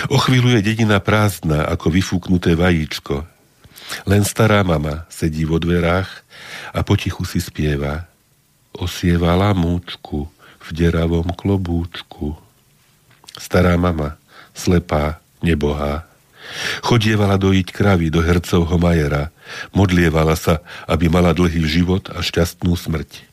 [0.08, 3.26] O chvíľu je dedina prázdna ako vyfúknuté vajíčko.
[4.06, 6.08] Len stará mama sedí vo dverách
[6.70, 8.06] a potichu si spieva.
[8.78, 10.30] Osievala múčku
[10.62, 12.36] v deravom klobúčku.
[13.34, 14.20] Stará mama,
[14.54, 16.08] slepá, nebohá,
[16.80, 19.30] chodievala dojiť kravy do hercovho majera,
[19.76, 23.28] modlievala sa, aby mala dlhý život a šťastnú smrť.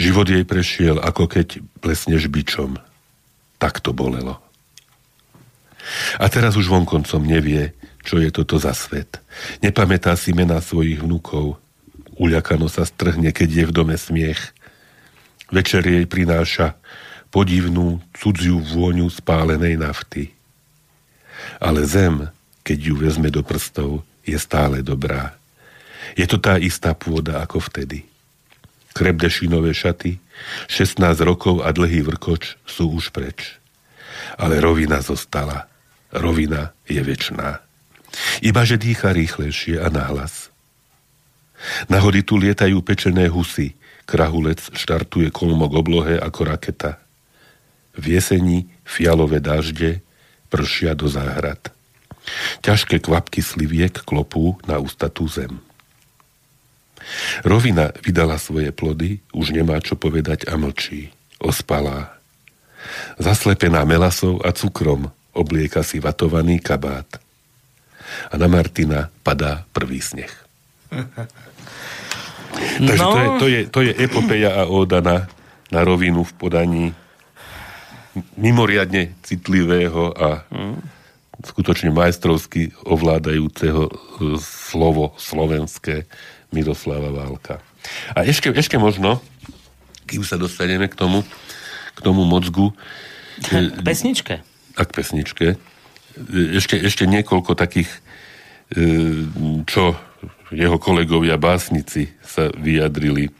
[0.00, 2.80] Život jej prešiel, ako keď plesneš bičom.
[3.60, 4.40] Tak to bolelo.
[6.16, 9.20] A teraz už vonkoncom nevie, čo je toto za svet.
[9.60, 11.60] Nepamätá si mená svojich vnúkov.
[12.16, 14.40] Uľakano sa strhne, keď je v dome smiech.
[15.52, 16.80] Večer jej prináša
[17.28, 20.32] podivnú, cudziu vôňu spálenej nafty.
[21.60, 22.32] Ale zem,
[22.64, 25.36] keď ju vezme do prstov, je stále dobrá.
[26.16, 28.08] Je to tá istá pôda ako vtedy.
[28.96, 30.18] Krebdešinové šaty,
[30.66, 33.60] 16 rokov a dlhý vrkoč sú už preč.
[34.40, 35.70] Ale rovina zostala.
[36.10, 37.62] Rovina je väčná.
[38.42, 40.50] Iba že dýcha rýchlejšie a nahlas.
[41.86, 43.76] Na tu lietajú pečené husy,
[44.08, 46.98] krahulec štartuje kolmo k oblohe ako raketa.
[47.94, 50.02] V jeseni fialové dažde
[50.50, 51.72] pršia do záhrad.
[52.60, 55.62] Ťažké kvapky sliviek klopú na ústatú zem.
[57.42, 61.10] Rovina vydala svoje plody, už nemá čo povedať a mlčí.
[61.40, 62.20] Ospalá.
[63.16, 67.06] Zaslepená melasou a cukrom oblieka si vatovaný kabát.
[68.30, 70.30] A na Martina padá prvý sneh.
[72.90, 73.14] Takže no.
[73.14, 75.30] to, je, to, je, to je epopeja a óda na,
[75.70, 76.84] na rovinu v podaní
[78.34, 80.76] mimoriadne citlivého a mm.
[81.46, 83.92] skutočne majstrovsky ovládajúceho e,
[84.42, 86.10] slovo slovenské
[86.50, 87.62] Miroslava Válka.
[88.12, 89.22] A ešte, ešte možno,
[90.10, 91.22] kým sa dostaneme k tomu,
[91.94, 92.74] k tomu mozgu.
[93.46, 94.42] K pesničke.
[94.74, 95.46] A k pesničke.
[96.34, 97.88] Ešte, ešte niekoľko takých,
[98.74, 98.78] e,
[99.70, 99.94] čo
[100.50, 103.30] jeho kolegovia básnici sa vyjadrili.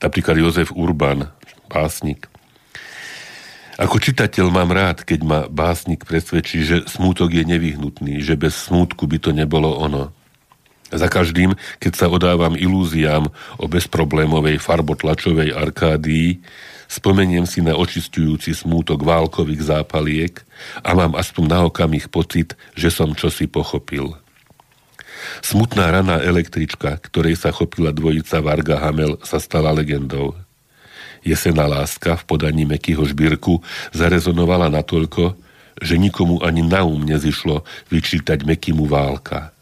[0.00, 1.28] Napríklad Jozef Urban,
[1.68, 2.24] básnik.
[3.78, 9.06] Ako čitateľ mám rád, keď ma básnik presvedčí, že smútok je nevyhnutný, že bez smútku
[9.06, 10.10] by to nebolo ono.
[10.90, 16.42] Za každým, keď sa odávam ilúziám o bezproblémovej farbotlačovej arkádii,
[16.90, 20.42] spomeniem si na očistujúci smútok válkových zápaliek
[20.82, 24.16] a mám aspoň na okamih pocit, že som čosi pochopil.
[25.38, 30.34] Smutná raná električka, ktorej sa chopila dvojica Varga Hamel, sa stala legendou.
[31.26, 33.62] Jesená láska v podaní Mekyho žbírku
[33.94, 35.34] zarezonovala natoľko,
[35.78, 39.50] že nikomu ani na um nezišlo vyčítať Mekymu válka–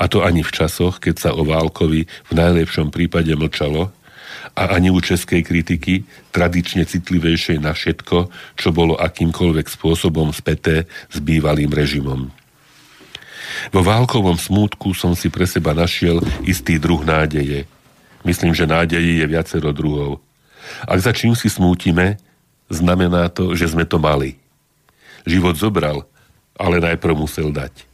[0.00, 3.92] a to ani v časoch, keď sa o Válkovi v najlepšom prípade mlčalo
[4.56, 11.20] a ani u českej kritiky, tradične citlivejšej na všetko, čo bolo akýmkoľvek spôsobom späté s
[11.20, 12.32] bývalým režimom.
[13.68, 17.68] Vo válkovom smútku som si pre seba našiel istý druh nádeje.
[18.24, 20.24] Myslím, že nádeji je viacero druhov.
[20.86, 22.20] Ak za čím si smútime,
[22.70, 24.38] znamená to, že sme to mali.
[25.26, 26.06] Život zobral,
[26.56, 27.88] ale najprv musel dať.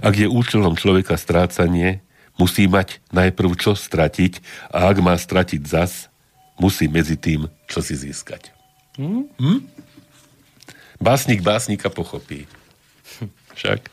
[0.00, 2.00] Ak je účelom človeka strácanie,
[2.38, 4.40] musí mať najprv čo stratiť
[4.72, 6.08] a ak má stratiť zas,
[6.56, 8.52] musí medzi tým čo si získať.
[8.96, 9.26] Hm?
[9.40, 9.60] Hm?
[11.02, 12.46] Básnik básnika pochopí.
[13.58, 13.90] Však?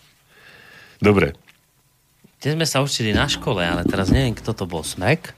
[1.01, 1.33] Dobre.
[2.39, 5.35] Tie sme sa učili na škole, ale teraz neviem, kto to bol smek,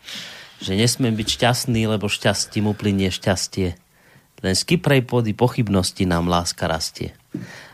[0.62, 3.74] že nesmiem byť šťastný, lebo šťastím uplynie šťastie.
[4.42, 7.14] Len z kyprej pôdy pochybnosti nám láska rastie.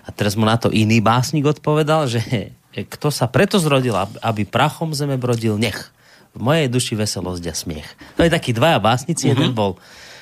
[0.04, 4.96] A teraz mu na to iný básnik odpovedal, že kto sa preto zrodil, aby prachom
[4.96, 5.92] zeme brodil, nech.
[6.36, 7.88] V mojej duši veselosť a smiech.
[8.16, 9.36] To je taký dvaja básnici, uh-huh.
[9.36, 9.76] jeden bol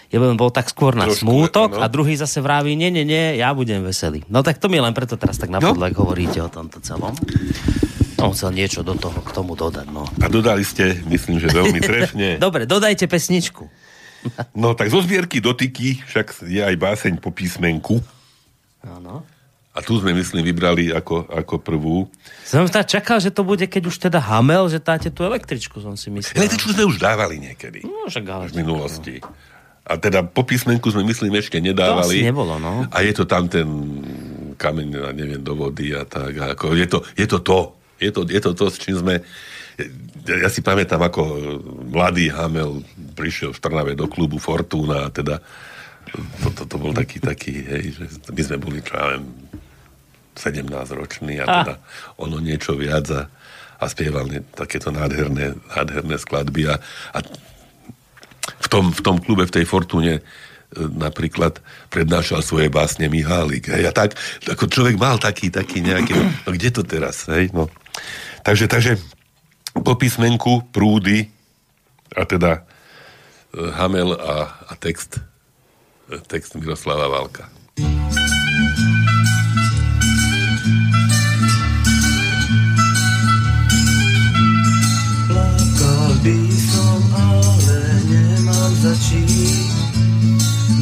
[0.06, 1.82] Jeden bol tak skôr na Trošku, smútok áno.
[1.82, 4.22] a druhý zase vraví, nie, nie, nie, ja budem veselý.
[4.30, 5.90] No tak to mi len preto teraz tak napadlo, No.
[5.90, 7.18] ak hovoríte o tomto celom.
[8.16, 10.08] No, chcel niečo do toho, k tomu dodať, no.
[10.24, 12.30] A dodali ste, myslím, že veľmi trefne.
[12.46, 13.66] Dobre, dodajte pesničku.
[14.58, 18.02] No tak zo zbierky dotyky však je aj báseň po písmenku.
[18.82, 19.22] Áno.
[19.70, 22.10] A tu sme, myslím, vybrali ako, ako prvú.
[22.42, 25.94] Som tak čakal, že to bude, keď už teda Hamel, že dáte tú električku, som
[25.94, 26.42] si myslel.
[26.42, 27.86] Električku sme už dávali niekedy.
[27.86, 28.44] No, však ale...
[28.50, 29.16] v minulosti.
[29.86, 32.24] A teda po písmenku sme, myslím, ešte To nedávali.
[32.24, 32.90] asi nebolo, no.
[32.90, 33.68] A je to tam ten
[34.58, 36.34] kameň, neviem, do vody a tak.
[36.40, 37.75] a Ako, je, to, je to to.
[38.00, 39.24] Je to, je to to, s čím sme...
[40.26, 41.22] Ja, si pamätám, ako
[41.92, 42.82] mladý Hamel
[43.14, 45.44] prišiel v Trnave do klubu Fortuna a teda
[46.16, 49.26] to, to, to bol taký, taký, hej, že my sme boli, čo ja viem,
[50.36, 50.68] 17
[51.00, 51.76] roční a teda
[52.20, 53.22] ono niečo viac a,
[53.80, 56.76] a spieval ne, takéto nádherné, nádherné skladby a,
[57.16, 57.20] a
[58.60, 60.22] v tom, v tom klube, v tej Fortune e,
[60.76, 63.72] napríklad prednášal svoje básne Mihálik.
[63.72, 66.14] Hej, a tak, ako človek mal taký, taký nejaký,
[66.46, 67.72] no kde to teraz, hej, no.
[68.44, 68.92] Takže, takže
[69.84, 71.28] po písmenku prúdy
[72.16, 74.36] a teda e, Hamel a,
[74.70, 75.20] a text
[76.10, 77.50] e, text Miroslava Válka.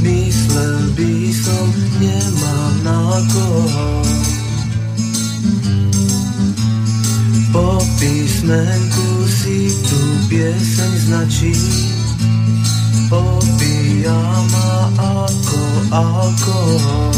[0.04, 1.68] Myslel by som,
[2.04, 3.00] nemám na
[3.32, 4.03] koho.
[7.54, 11.54] Po písmenku si tu pieseň značí.
[13.14, 14.18] Opíja
[14.50, 15.62] ma ako
[15.94, 17.14] alkohol.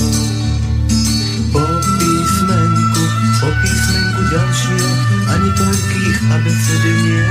[1.56, 3.04] Po písmenku,
[3.40, 4.84] po písmenku ďalšie,
[5.32, 7.28] ani toľkých abecedy nie.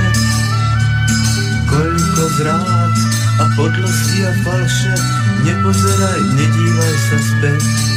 [1.69, 2.95] Koľko zrád
[3.37, 4.95] a podlosti a falše,
[5.45, 7.94] nepozeraj, nedívaj sa späť.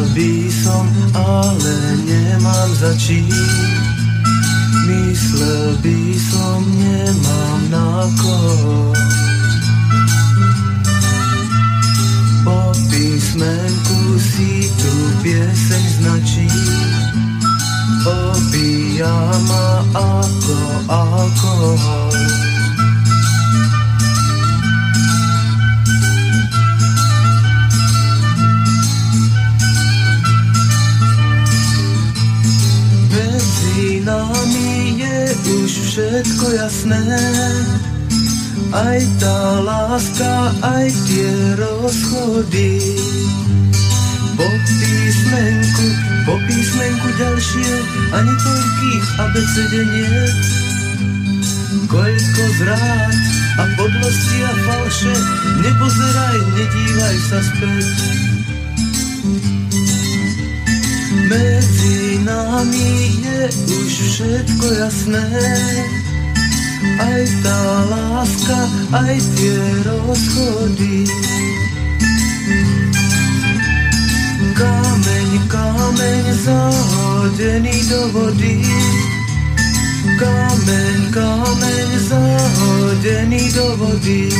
[0.00, 1.76] Plakal by som, ale
[2.08, 3.28] nemám za čím.
[4.88, 8.96] Myslel by som, nemám na koho.
[12.48, 16.48] Po písmenku si tu pieseň značí.
[18.08, 19.20] Opíja
[19.52, 20.56] ma ako
[20.88, 22.49] alkohol.
[35.70, 37.02] Už všetko jasné.
[38.74, 42.82] Aj tá láska, aj tie rozchody.
[44.34, 45.86] Po písmenku,
[46.26, 47.70] po písmenku ďalšie,
[48.14, 50.18] ani toľkých abecede nie.
[51.86, 53.16] Koľko zrád
[53.58, 55.14] a podlosti a falše,
[55.62, 58.29] nepozeraj, nedívaj sa späť.
[62.30, 65.26] Nami je už všetko jasné.
[67.02, 68.58] Aj tá láska,
[68.94, 71.10] aj tie rozchody.
[74.54, 78.62] Kameň, kameň zahodený do vody.
[80.14, 84.30] Kameň, kameň zahodený do vody.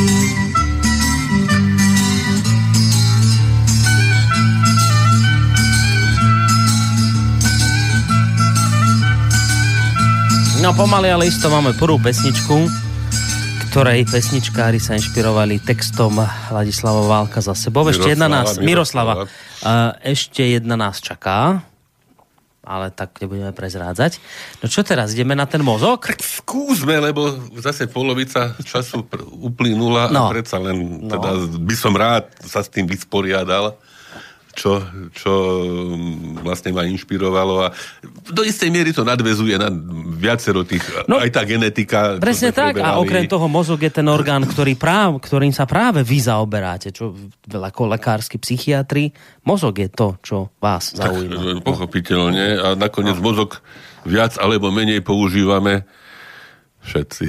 [10.61, 12.68] No pomaly, ale isto máme prvú pesničku,
[13.73, 16.20] ktorej pesničkári sa inšpirovali textom
[16.53, 17.88] Ladislava Válka za sebou.
[17.88, 21.64] Ešte jedna nás, Miroslava, Miroslava, ešte jedna nás čaká,
[22.61, 24.20] ale tak nebudeme prezrádzať.
[24.61, 26.05] No čo teraz, ideme na ten mozog?
[26.05, 29.09] Tak skúsme, lebo zase polovica času
[29.40, 30.29] uplynula No.
[30.29, 33.81] a predsa len teda by som rád sa s tým vysporiadal,
[34.51, 34.83] čo,
[35.15, 35.33] čo
[35.63, 37.69] mm, vlastne ma inšpirovalo a
[38.29, 39.71] do istej miery to nadvezuje na
[40.17, 42.19] viacero tých, No, aj tá genetika.
[42.19, 43.01] Presne tak a preberali.
[43.01, 47.15] okrem toho mozog je ten orgán, ktorý práv, ktorým sa práve vy zaoberáte, čo
[47.47, 49.15] ako lekársky psychiatri.
[49.47, 51.40] Mozog je to, čo vás Tak, zaujíma.
[51.57, 53.63] e, pochopiteľne a nakoniec mozog
[54.03, 55.85] viac alebo menej používame
[56.85, 57.26] všetci.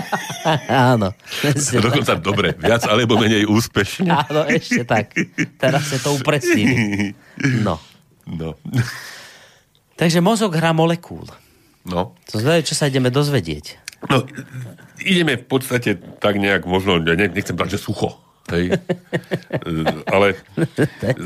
[0.92, 1.12] Áno.
[1.86, 4.10] Dokonca dobre, viac alebo menej úspešne.
[4.10, 5.16] Áno, ešte tak.
[5.56, 7.12] Teraz sa to upresnili.
[7.64, 7.80] No.
[8.26, 8.58] No.
[9.96, 11.24] Takže mozog hrá molekúl.
[11.86, 12.14] no.
[12.30, 13.86] To znamená, čo sa ideme dozvedieť.
[14.12, 14.22] No,
[15.00, 18.20] ideme v podstate tak nejak, možno, ja ne, nechcem povedať, že sucho,
[18.52, 18.70] hej,
[19.66, 19.72] E,
[20.06, 20.38] ale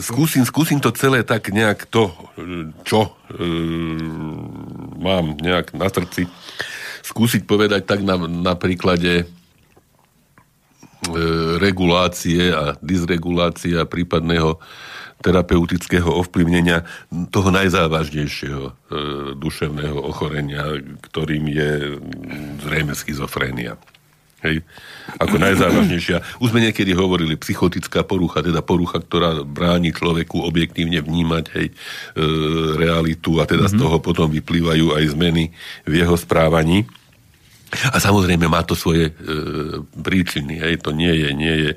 [0.00, 3.44] skúsim, skúsim to celé tak nejak to, e, čo e,
[4.96, 6.24] mám nejak na srdci,
[7.10, 9.24] skúsiť povedať tak na, na príklade e,
[11.58, 14.62] regulácie a dysregulácie a prípadného
[15.20, 16.88] terapeutického ovplyvnenia
[17.28, 18.72] toho najzávažnejšieho e,
[19.36, 20.80] duševného ochorenia,
[21.10, 22.00] ktorým je
[22.64, 23.76] zrejme schizofrénia.
[24.40, 24.64] Hej.
[25.20, 26.40] Ako najzávažnejšia.
[26.40, 31.72] Už sme niekedy hovorili, psychotická porucha, teda porucha, ktorá bráni človeku objektívne vnímať hej, e,
[32.80, 33.76] realitu a teda mm-hmm.
[33.76, 35.52] z toho potom vyplývajú aj zmeny
[35.84, 36.88] v jeho správaní.
[37.70, 39.14] A samozrejme má to svoje e,
[40.02, 40.58] príčiny.
[40.58, 40.82] Hej.
[40.86, 41.72] To nie je, nie, je,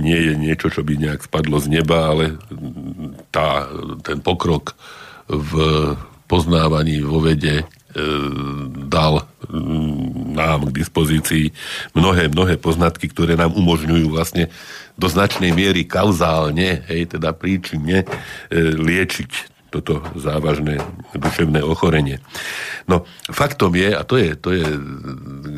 [0.00, 2.40] nie je niečo, čo by nejak spadlo z neba, ale
[3.32, 3.68] tá,
[4.00, 4.72] ten pokrok
[5.28, 5.52] v
[6.28, 8.04] poznávaní vo vede E,
[8.84, 9.24] dal
[10.36, 11.56] nám k dispozícii
[11.96, 14.52] mnohé, mnohé poznatky, ktoré nám umožňujú vlastne
[15.00, 18.06] do značnej miery kauzálne, hej, teda príčinne e,
[18.76, 20.80] liečiť toto závažné
[21.12, 22.24] duševné ochorenie.
[22.88, 24.64] No, faktom je, a to je, to je,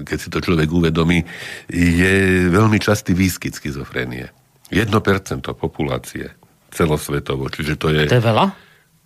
[0.03, 1.23] keď si to človek uvedomí,
[1.71, 4.35] je veľmi častý výskyt schizofrenie.
[4.75, 4.91] 1%
[5.55, 6.31] populácie
[6.71, 8.07] celosvetovo, čiže to je...
[8.11, 8.47] To je veľa?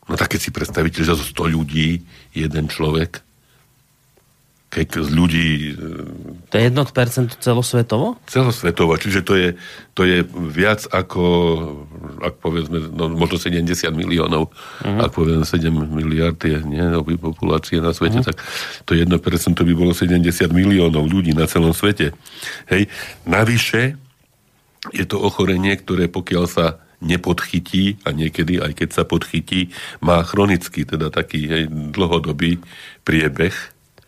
[0.05, 2.05] No tak keď si predstavíte, že zo 100 ľudí
[2.37, 3.25] jeden človek,
[4.75, 5.49] keď z ľudí...
[6.51, 8.19] To je 1% celosvetovo?
[8.27, 9.49] Celosvetovo, čiže to je,
[9.95, 11.23] to je viac ako,
[12.19, 15.07] ak povedzme, no, možno 70 miliónov, uh-huh.
[15.07, 16.83] ak povedzme 7 miliard je nie,
[17.15, 18.35] populácie na svete, uh-huh.
[18.35, 18.43] tak
[18.83, 19.07] to 1%
[19.55, 22.11] to by bolo 70 miliónov ľudí na celom svete.
[22.67, 22.91] Hej,
[23.23, 23.95] navyše
[24.91, 26.67] je to ochorenie, ktoré pokiaľ sa
[27.05, 29.71] nepodchytí a niekedy, aj keď sa podchytí,
[30.01, 32.65] má chronický, teda taký hej, dlhodobý
[33.05, 33.53] priebeh,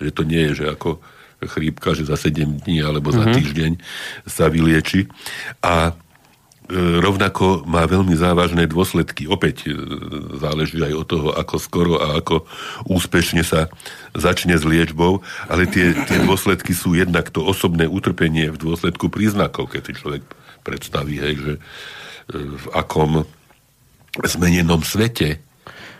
[0.01, 1.01] že to nie je, že ako
[1.45, 3.37] chrípka, že za 7 dní alebo za mm-hmm.
[3.37, 3.73] týždeň
[4.25, 5.05] sa vylieči.
[5.61, 9.29] A e, rovnako má veľmi závažné dôsledky.
[9.29, 9.77] Opäť e,
[10.41, 12.49] záleží aj od toho, ako skoro a ako
[12.89, 13.69] úspešne sa
[14.17, 15.21] začne s liečbou,
[15.53, 20.25] ale tie, tie dôsledky sú jednak to osobné utrpenie v dôsledku príznakov, keď si človek
[20.65, 21.53] predstaví, hej, že
[22.33, 23.23] v akom
[24.25, 25.46] zmenenom svete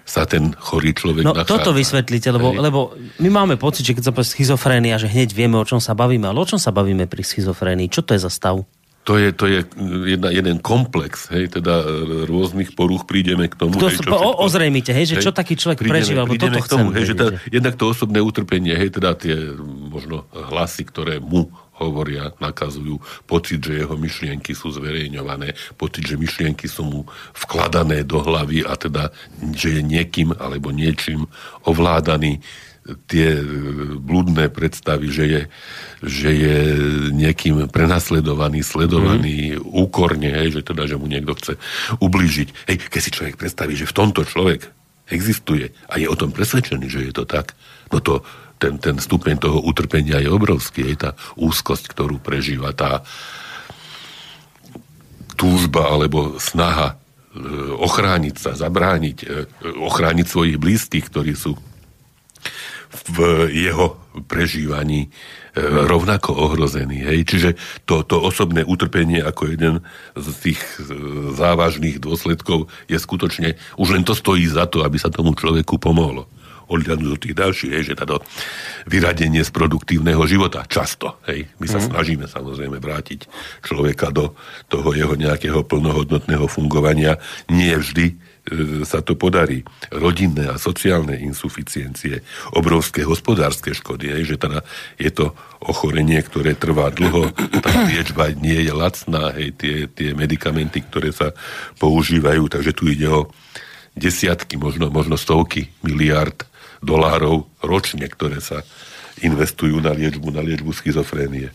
[0.07, 1.51] sa ten chorý človek no, nachádza.
[1.51, 5.59] toto vysvetlíte, lebo, lebo my máme pocit, že keď sa povie schizofrénia, že hneď vieme,
[5.59, 7.91] o čom sa bavíme, ale o čom sa bavíme pri schizofrénii?
[7.91, 8.63] Čo to je za stav?
[9.07, 9.63] To je, to je
[10.19, 11.87] jedna, jeden komplex, hej, teda
[12.27, 13.79] rôznych poruch prídeme k tomu.
[13.79, 16.59] To, hej, čo o, ozrejmite, hej, že hej, čo taký človek prídeme, prežíva, lebo toto
[16.59, 19.39] k tomu, hej, že teda, jednak to osobné utrpenie, hej, teda tie
[19.95, 22.99] možno hlasy, ktoré mu hovoria, nakazujú,
[23.29, 27.01] pocit, že jeho myšlienky sú zverejňované, pocit, že myšlienky sú mu
[27.37, 29.13] vkladané do hlavy a teda,
[29.53, 31.29] že je niekým alebo niečím
[31.69, 32.41] ovládaný
[33.11, 33.43] tie
[33.99, 35.43] blúdne predstavy, že je,
[36.07, 36.59] že je
[37.11, 39.63] niekým prenasledovaný, sledovaný mm.
[39.67, 41.59] úkorne, hej, že teda, že mu niekto chce
[41.99, 42.49] ublížiť.
[42.71, 44.71] Hej, keď si človek predstaví, že v tomto človek
[45.11, 47.55] existuje a je o tom presvedčený, že je to tak,
[47.91, 48.23] no to
[48.57, 50.93] ten, ten stupeň toho utrpenia je obrovský.
[50.93, 53.05] Je tá úzkosť, ktorú prežíva, tá
[55.37, 56.97] túžba alebo snaha e,
[57.77, 59.27] ochrániť sa, zabrániť, e,
[59.77, 61.61] ochrániť svojich blízkych, ktorí sú
[63.13, 63.19] v
[63.53, 65.09] jeho prežívaní e,
[65.61, 67.05] rovnako ohrození.
[67.05, 67.29] Hej?
[67.29, 67.51] Čiže
[67.85, 69.85] to, to osobné utrpenie ako jeden
[70.17, 70.61] z tých
[71.37, 76.25] závažných dôsledkov je skutočne, už len to stojí za to, aby sa tomu človeku pomohlo
[76.67, 78.23] odhľadnúť do tých ďalších, hej, že táto
[78.91, 80.67] vyradenie z produktívneho života.
[80.67, 81.47] Často, hej.
[81.63, 81.87] My sa mm.
[81.91, 83.31] snažíme samozrejme vrátiť
[83.63, 84.35] človeka do
[84.67, 87.23] toho jeho nejakého plnohodnotného fungovania.
[87.47, 88.15] Nie vždy e,
[88.83, 89.63] sa to podarí.
[89.95, 94.67] Rodinné a sociálne insuficiencie, obrovské hospodárske škody, hej, že teda
[94.99, 97.31] je to ochorenie, ktoré trvá dlho,
[97.63, 101.31] tá liečba nie je lacná, hej, tie, tie medikamenty, ktoré sa
[101.79, 103.31] používajú, takže tu ide o
[103.97, 106.45] desiatky, možno, možno stovky miliard
[106.85, 108.65] dolárov ročne, ktoré sa
[109.25, 111.49] investujú na liečbu, na liečbu schizofrénie.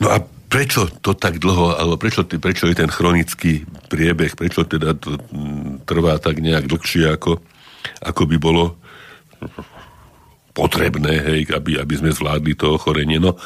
[0.00, 0.18] No a
[0.50, 5.86] prečo to tak dlho, alebo prečo, prečo je ten chronický priebeh, prečo teda to mm,
[5.86, 7.38] trvá tak nejak dlhšie, ako,
[8.02, 8.74] ako by bolo
[10.50, 13.22] potrebné, hej, aby, aby sme zvládli to ochorenie.
[13.22, 13.38] No,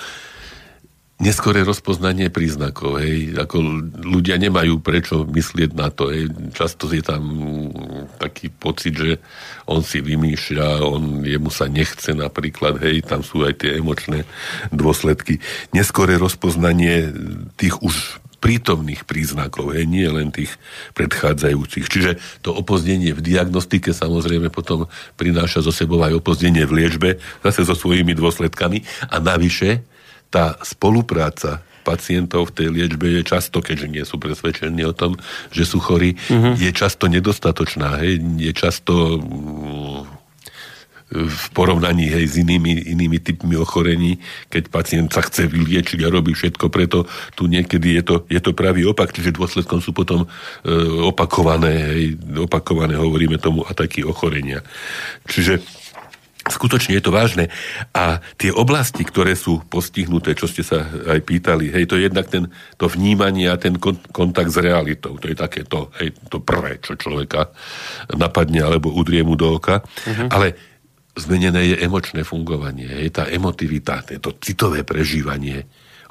[1.24, 3.00] neskoré rozpoznanie príznakov.
[3.00, 3.40] Hej.
[3.40, 3.56] Ako
[4.04, 6.12] ľudia nemajú prečo myslieť na to.
[6.12, 6.28] Hej.
[6.52, 7.24] Často je tam
[8.20, 9.10] taký pocit, že
[9.64, 14.28] on si vymýšľa, on, jemu sa nechce napríklad, hej, tam sú aj tie emočné
[14.68, 15.40] dôsledky.
[15.72, 17.08] Neskoré rozpoznanie
[17.56, 20.52] tých už prítomných príznakov, hej, nie len tých
[20.92, 21.88] predchádzajúcich.
[21.88, 24.84] Čiže to opozdenie v diagnostike samozrejme potom
[25.16, 27.08] prináša zo sebou aj opozdenie v liečbe,
[27.40, 29.80] zase so svojimi dôsledkami a navyše
[30.34, 35.14] tá spolupráca pacientov v tej liečbe je často, keďže nie sú presvedčení o tom,
[35.54, 36.56] že sú chorí, uh-huh.
[36.56, 38.02] je často nedostatočná.
[38.02, 38.18] Hej?
[38.40, 40.24] Je často mm,
[41.14, 44.18] v porovnaní hej, s inými, inými typmi ochorení,
[44.50, 47.06] keď pacient sa chce vyliečiť a robí všetko preto,
[47.38, 50.28] tu niekedy je to, je to pravý opak, čiže dôsledkom sú potom e,
[51.04, 54.64] opakované, hej, opakované, hovoríme tomu, ataky ochorenia.
[55.28, 55.83] Čiže
[56.44, 57.48] Skutočne je to vážne.
[57.96, 62.28] A tie oblasti, ktoré sú postihnuté, čo ste sa aj pýtali, hej, to je jednak
[62.28, 65.16] ten, to vnímanie a ten kon, kontakt s realitou.
[65.16, 67.48] To je také to, hej, to prvé, čo človeka
[68.12, 69.80] napadne alebo udrie mu do oka.
[69.80, 70.28] Uh-huh.
[70.28, 70.52] Ale
[71.16, 75.64] zmenené je emočné fungovanie, hej, tá emotivita, to citové prežívanie.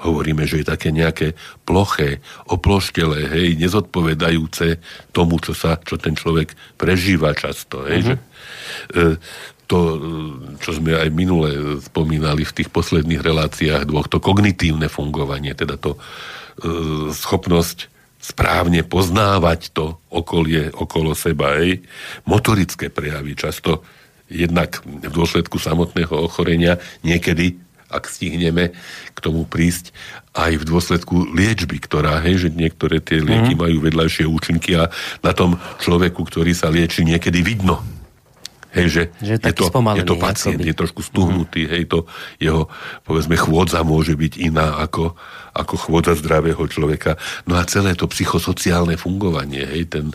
[0.03, 2.19] Hovoríme, že je také nejaké ploché,
[2.49, 4.81] oploštele, hej, nezodpovedajúce
[5.15, 7.85] tomu, čo, sa, čo ten človek prežíva často.
[7.85, 8.09] Hej, uh-huh.
[8.09, 8.15] že,
[8.97, 9.15] e,
[9.73, 9.79] to,
[10.61, 15.97] čo sme aj minule spomínali v tých posledných reláciách dvoch, to kognitívne fungovanie, teda to
[15.97, 15.99] e,
[17.09, 17.89] schopnosť
[18.21, 21.81] správne poznávať to okolie okolo seba, aj
[22.29, 23.81] motorické prejavy, často
[24.29, 27.57] jednak v dôsledku samotného ochorenia, niekedy,
[27.89, 28.77] ak stihneme
[29.11, 29.89] k tomu prísť,
[30.37, 33.59] aj v dôsledku liečby, ktorá, hej, že niektoré tie lieky mm.
[33.59, 34.93] majú vedľajšie účinky a
[35.25, 37.81] na tom človeku, ktorý sa lieči, niekedy vidno,
[38.73, 40.69] Hej, že, že je, to, je to pacient, akoby.
[40.73, 41.73] je trošku stuhnutý, mm-hmm.
[41.77, 41.99] hej, to
[42.41, 42.73] jeho,
[43.05, 45.13] povedzme, chôdza môže byť iná ako,
[45.53, 47.21] ako chôdza zdravého človeka.
[47.45, 50.05] No a celé to psychosociálne fungovanie, hej, ten,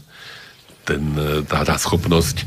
[0.82, 1.02] ten,
[1.46, 2.42] tá, tá schopnosť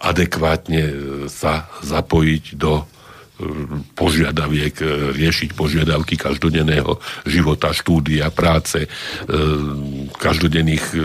[0.00, 0.82] adekvátne
[1.28, 2.88] sa zapojiť do
[3.98, 8.88] požiadaviek, e, riešiť požiadavky každodenného života, štúdia, práce, e,
[10.14, 10.98] každodenných e,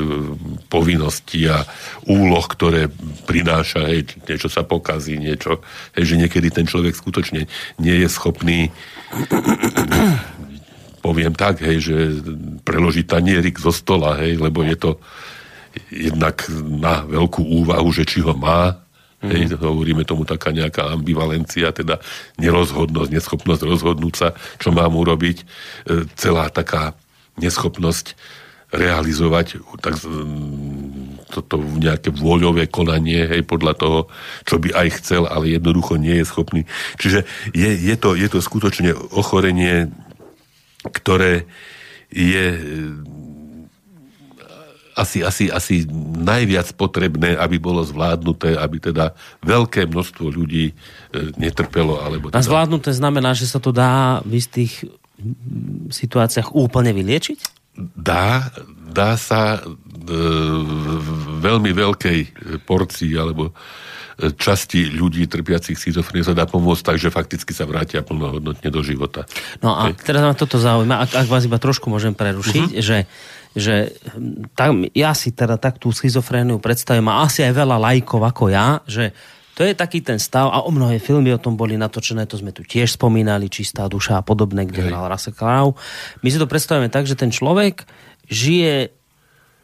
[0.69, 1.65] povinností a
[2.05, 2.93] úloh, ktoré
[3.25, 5.65] prináša, hej, niečo sa pokazí, niečo,
[5.97, 7.49] hej, že niekedy ten človek skutočne
[7.81, 8.69] nie je schopný
[10.99, 11.97] poviem tak, hej, že
[12.61, 14.91] preložiť tanierik zo stola, hej, lebo je to
[15.89, 18.88] jednak na veľkú úvahu, že či ho má,
[19.19, 19.29] Mm.
[19.35, 21.99] Hej, hovoríme tomu taká nejaká ambivalencia, teda
[22.39, 25.37] nerozhodnosť, neschopnosť rozhodnúť sa, čo mám urobiť.
[25.43, 25.45] E,
[26.15, 26.95] celá taká
[27.35, 28.15] neschopnosť
[28.69, 29.97] realizovať tak,
[31.29, 33.99] toto nejaké vôľové konanie, hej, podľa toho,
[34.45, 36.61] čo by aj chcel, ale jednoducho nie je schopný.
[37.01, 39.89] Čiže je, je, to, je to skutočne ochorenie,
[40.85, 41.49] ktoré
[42.13, 42.45] je
[44.99, 45.87] asi, asi, asi
[46.19, 50.73] najviac potrebné, aby bolo zvládnuté, aby teda veľké množstvo ľudí e,
[51.39, 52.03] netrpelo.
[52.03, 52.37] Alebo teda...
[52.37, 54.83] A zvládnuté znamená, že sa to dá v istých
[55.91, 57.39] situáciách úplne vyliečiť?
[57.95, 58.51] Dá,
[58.91, 59.59] dá sa e,
[60.99, 62.19] v veľmi veľkej
[62.67, 63.55] porcii alebo
[64.35, 69.23] časti ľudí trpiacich schizofrenie sa dá pomôcť tak, že fakticky sa vrátia plnohodnotne do života.
[69.63, 72.83] No a teraz ma toto zaujíma, ak, ak vás iba trošku môžem prerušiť, uh-huh.
[72.83, 72.97] že
[73.57, 78.21] že hm, tam, ja si teda tak tú schizofréniu predstavím a asi aj veľa lajkov
[78.21, 79.09] ako ja, že
[79.57, 82.55] to je taký ten stav a o mnohé filmy o tom boli natočené, to sme
[82.55, 85.75] tu tiež spomínali, Čistá duša a podobné, kde hral Russell Crowe.
[86.23, 87.83] My si to predstavujeme tak, že ten človek
[88.31, 88.93] žije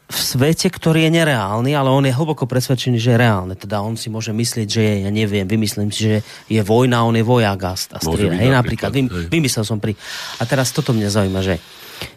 [0.06, 3.54] v svete, ktorý je nereálny, ale on je hlboko presvedčený, že je reálne.
[3.58, 6.14] Teda on si môže myslieť, že je, ja neviem, vymyslím si, že
[6.46, 8.38] je vojna, on je vojak a, a strieľa.
[8.38, 9.98] Hej, napríklad, vym, vymyslel som pri...
[10.38, 11.58] A teraz toto mňa zaujíma, že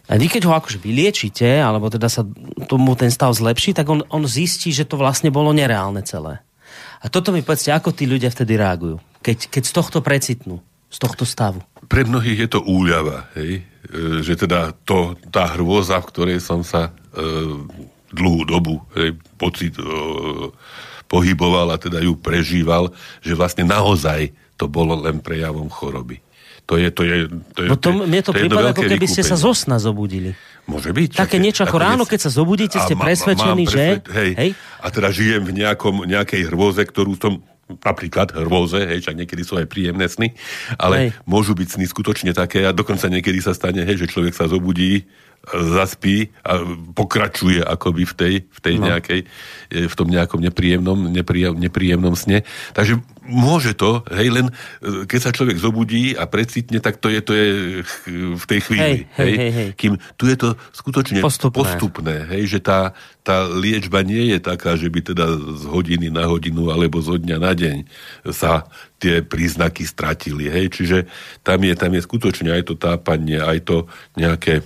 [0.10, 2.28] a vy keď ho akože vyliečite, alebo teda sa
[2.68, 6.44] tomu ten stav zlepší, tak on, on zistí, že to vlastne bolo nereálne celé.
[7.00, 10.60] A toto mi povedzte, ako tí ľudia vtedy reagujú, keď, keď z tohto precitnú,
[10.92, 11.64] z tohto stavu.
[11.90, 13.66] Pre mnohých je to úľava, hej?
[13.90, 17.20] E, že teda to, tá hrôza, v ktorej som sa e,
[18.14, 19.84] dlhú dobu hej, pocit e,
[21.10, 22.94] pohyboval a teda ju prežíval,
[23.26, 24.30] že vlastne naozaj
[24.62, 26.22] to bolo len prejavom choroby.
[26.70, 27.26] To je, to je,
[27.58, 30.38] to je, no to, mne to, to prípada, ako keby ste sa zo sna zobudili.
[30.70, 31.18] Môže byť.
[31.18, 34.14] Také niečo ako, ráno, keď sa zobudíte, ste ma, presvedčení, presved, že...
[34.14, 34.52] Hej, hej.
[34.78, 39.62] A teda žijem v nejakom, nejakej hrôze, ktorú som napríklad hrôze, hej, čak niekedy sú
[39.62, 40.34] aj príjemné sny,
[40.82, 41.10] ale hej.
[41.30, 45.06] môžu byť sny skutočne také a dokonca niekedy sa stane, hej, že človek sa zobudí
[45.50, 46.62] zaspí a
[46.94, 48.94] pokračuje akoby v tej, v tej no.
[48.94, 49.22] nejakej,
[49.74, 52.46] e, v tom nejakom nepríjemnom, nepríjemnom, nepríjemnom sne.
[52.76, 54.48] Takže môže to, hej, len
[54.82, 57.48] e, keď sa človek zobudí a precitne, tak to je, to je
[58.36, 58.82] v tej chvíli.
[58.82, 59.70] Hej, hej, hej, hej.
[59.78, 62.94] Kým tu je to skutočne postupné, postupné hej, že tá,
[63.26, 67.38] tá liečba nie je taká, že by teda z hodiny na hodinu alebo zo dňa
[67.38, 67.78] na deň
[68.34, 68.70] sa
[69.00, 70.52] tie príznaky stratili.
[70.52, 70.98] Hej, čiže
[71.42, 73.78] tam je, tam je skutočne aj to tápanie, aj to
[74.20, 74.62] nejaké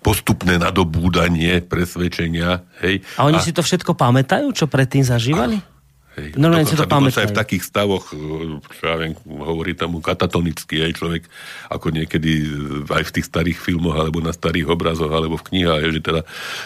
[0.00, 2.64] postupné nadobúdanie presvedčenia.
[2.80, 3.04] Hej.
[3.20, 3.44] A oni a...
[3.44, 5.60] si to všetko pamätajú, čo predtým zažívali?
[6.18, 6.34] Hej.
[6.34, 7.22] Normálne si to pamätajú.
[7.22, 11.22] aj v takých stavoch, čo ja viem, hovorí tomu katatonicky aj človek,
[11.70, 12.50] ako niekedy
[12.90, 16.22] aj v tých starých filmoch, alebo na starých obrazoch, alebo v knihách, že teda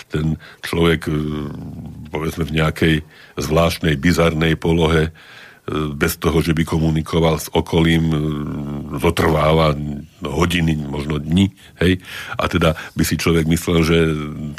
[0.09, 1.13] ten človek
[2.09, 2.95] povedzme v nejakej
[3.37, 5.13] zvláštnej, bizarnej polohe
[5.97, 8.19] bez toho, že by komunikoval s okolím, e,
[9.01, 9.73] zotrváva
[10.21, 12.05] hodiny, možno dni, hej,
[12.37, 13.99] a teda by si človek myslel, že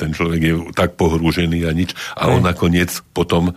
[0.01, 3.53] ten človek je tak pohrúžený a nič, a on nakoniec potom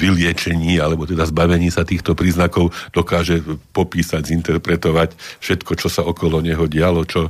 [0.00, 3.44] vyliečení alebo teda zbavení sa týchto príznakov dokáže
[3.76, 5.12] popísať, zinterpretovať
[5.44, 7.28] všetko, čo sa okolo neho dialo, čo,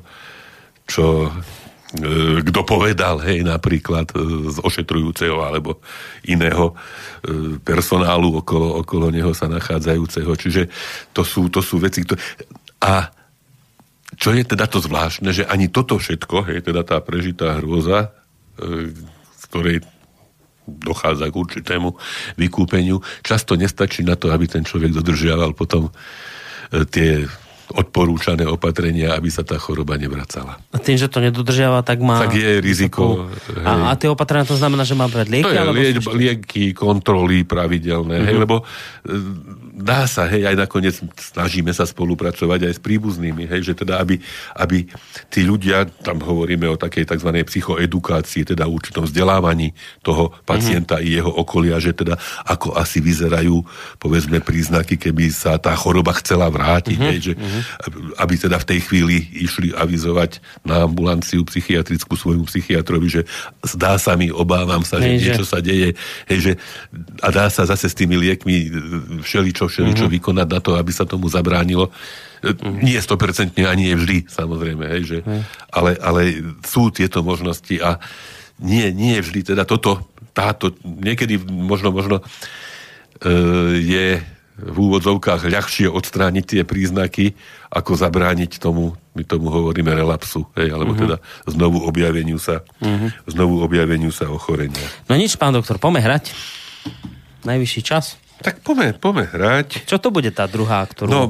[0.86, 1.59] čo E,
[2.46, 5.82] kto povedal, hej, napríklad e, z ošetrujúceho alebo
[6.22, 6.74] iného e,
[7.58, 10.30] personálu okolo, okolo neho sa nachádzajúceho.
[10.38, 10.62] Čiže
[11.10, 12.22] to sú, to sú veci, ktoré...
[12.86, 13.10] A
[14.14, 18.14] čo je teda to zvláštne, že ani toto všetko, hej, teda tá prežitá hrôza,
[19.38, 19.76] z ktorej
[20.66, 21.94] dochádza k určitému
[22.38, 25.90] vykúpeniu, často nestačí na to, aby ten človek dodržiaval potom
[26.90, 27.26] tie
[27.70, 30.58] odporúčané opatrenia, aby sa tá choroba nevracala.
[30.74, 32.18] A tým, že to nedodržiava, tak má...
[32.22, 33.30] Tak je riziko.
[33.62, 35.46] A, a tie opatrenia to znamená, že má brať lieky?
[35.46, 38.28] To je liečba, lieky, kontroly pravidelné, mm-hmm.
[38.28, 38.42] hej, mhm.
[38.42, 38.56] lebo
[39.80, 44.20] dá sa, hej, aj nakoniec snažíme sa spolupracovať aj s príbuznými, hej, že teda aby,
[44.60, 44.84] aby
[45.32, 47.30] tí ľudia, tam hovoríme o takej tzv.
[47.48, 49.72] psychoedukácii, teda určitom vzdelávaní
[50.04, 51.10] toho pacienta mm-hmm.
[51.10, 53.64] i jeho okolia, že teda ako asi vyzerajú,
[53.96, 57.10] povedzme, príznaky, keby sa tá choroba chcela vrátiť, mm-hmm.
[57.16, 57.62] hej, že mm-hmm.
[58.20, 63.22] aby teda v tej chvíli išli avizovať na ambulanciu psychiatrickú svojmu psychiatrovi, že
[63.64, 65.96] zdá sa mi, obávam sa, hej, že niečo sa deje,
[66.28, 66.52] hej, že
[67.24, 68.56] a dá sa zase s tými liekmi
[69.24, 70.16] všeličo všeličo mm-hmm.
[70.18, 71.94] vykonať na to, aby sa tomu zabránilo.
[72.42, 72.82] Mm-hmm.
[72.82, 75.42] Nie 100% ani je vždy, samozrejme, hej, že, mm.
[75.76, 76.20] ale, ale
[76.64, 78.00] sú tieto možnosti a
[78.60, 82.24] nie, nie vždy, teda toto, táto, niekedy možno, možno e,
[83.76, 84.06] je
[84.60, 87.32] v úvodzovkách ľahšie odstrániť tie príznaky,
[87.72, 91.04] ako zabrániť tomu, my tomu hovoríme relapsu, hej, alebo mm-hmm.
[91.08, 91.16] teda
[91.48, 93.30] znovu objaveniu sa, mm-hmm.
[93.30, 94.84] znovu objaveniu sa ochorenia.
[95.08, 96.36] No nič, pán doktor, poďme hrať.
[97.48, 98.20] Najvyšší čas.
[98.40, 99.84] Tak poďme, poďme hrať.
[99.84, 101.12] Čo to bude tá druhá, ktorú...
[101.12, 101.22] No,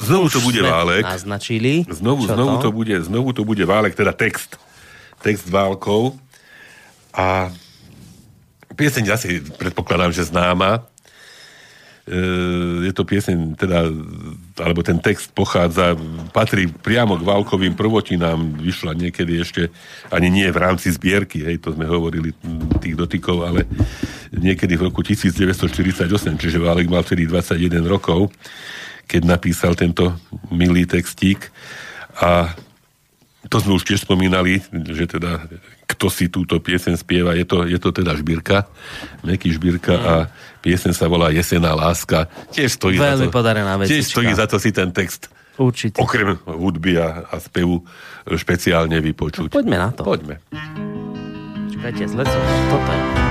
[0.00, 1.04] znovu to bude Válek.
[1.04, 1.84] Naznačili.
[1.84, 2.68] Znovu, znovu, to?
[2.68, 4.56] to bude, znovu to bude Válek, teda text.
[5.20, 6.16] Text Válkov.
[7.12, 7.52] A
[8.72, 10.88] pieseň asi predpokladám, že známa.
[12.84, 13.88] Je to pieseň, teda,
[14.60, 15.96] alebo ten text pochádza,
[16.36, 19.72] patrí priamo k Válkovým prvotinám, vyšla niekedy ešte,
[20.12, 22.36] ani nie v rámci zbierky, hej, to sme hovorili
[22.84, 23.64] tých dotykov, ale
[24.36, 26.04] niekedy v roku 1948,
[26.36, 28.28] čiže Válek mal vtedy 21 rokov,
[29.08, 30.12] keď napísal tento
[30.52, 31.48] milý textík.
[32.20, 32.52] A
[33.48, 34.60] to sme už tiež spomínali,
[34.92, 35.40] že teda
[35.94, 38.66] kto si túto piesen spieva, je to, je to teda Žbírka,
[39.22, 40.14] Meky Žbírka a
[40.60, 42.26] piesen sa volá Jesená láska.
[42.50, 43.94] Tiež stojí Veľmi za to, podarená vecička.
[43.94, 46.02] Tiež stojí za to si ten text Určite.
[46.02, 47.86] okrem hudby a, a spevu
[48.26, 49.54] špeciálne vypočuť.
[49.54, 50.02] No, poďme na to.
[50.02, 50.42] Poďme.
[51.70, 53.23] Čakajte, zlecom, toto je.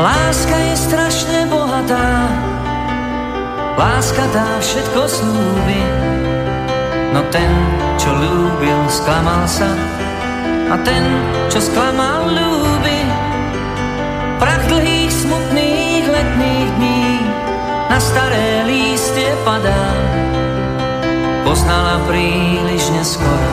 [0.00, 2.24] Láska je strašne bohatá,
[3.76, 5.84] láska dá všetko slúbi.
[7.12, 7.52] No ten,
[8.00, 9.68] čo ľúbil, sklamal sa
[10.72, 11.04] a ten,
[11.52, 13.00] čo sklamal, ľúbi.
[14.40, 17.04] Prach dlhých, smutných letných dní
[17.92, 19.84] na staré lístie padá.
[21.44, 23.52] Poznala príliš neskoro,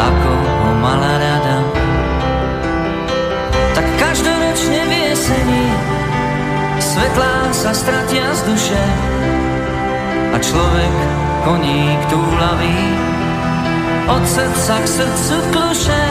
[0.00, 1.53] ako ho mala rada.
[5.14, 5.66] Jeseni
[6.82, 8.84] svetlá sa stratia z duše
[10.34, 10.94] a človek
[11.46, 12.82] koník túlavý.
[14.10, 16.04] Od srdca k srdcu kluše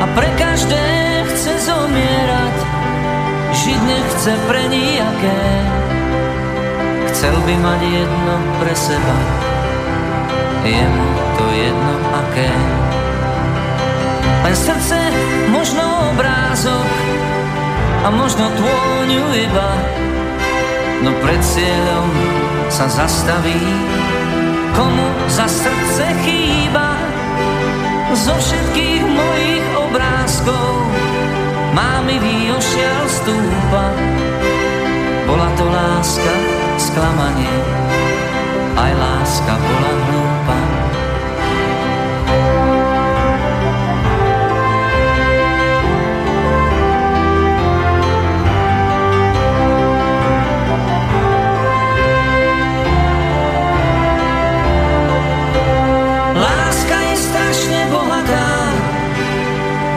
[0.00, 0.84] a pre každé
[1.28, 2.56] chce zomierať.
[3.52, 5.44] Žiť nechce pre nijaké
[7.12, 9.16] chcel by mať jedno pre seba.
[10.64, 12.52] Je mu to jedno aké.
[14.44, 14.98] Len srdce
[15.52, 15.84] možno
[16.16, 17.07] obrázok
[18.04, 19.70] a možno tvôňu iba,
[21.02, 22.08] no pred cieľom
[22.70, 23.58] sa zastaví,
[24.76, 26.94] komu za srdce chýba.
[28.18, 30.70] Zo všetkých mojich obrázkov
[31.76, 32.18] má mi
[32.50, 33.86] ošial stúpa.
[35.28, 36.34] Bola to láska,
[36.80, 37.56] sklamanie,
[38.74, 40.87] aj láska bola hlúpa.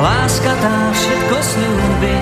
[0.02, 2.18] Láska tá všetko slúbi,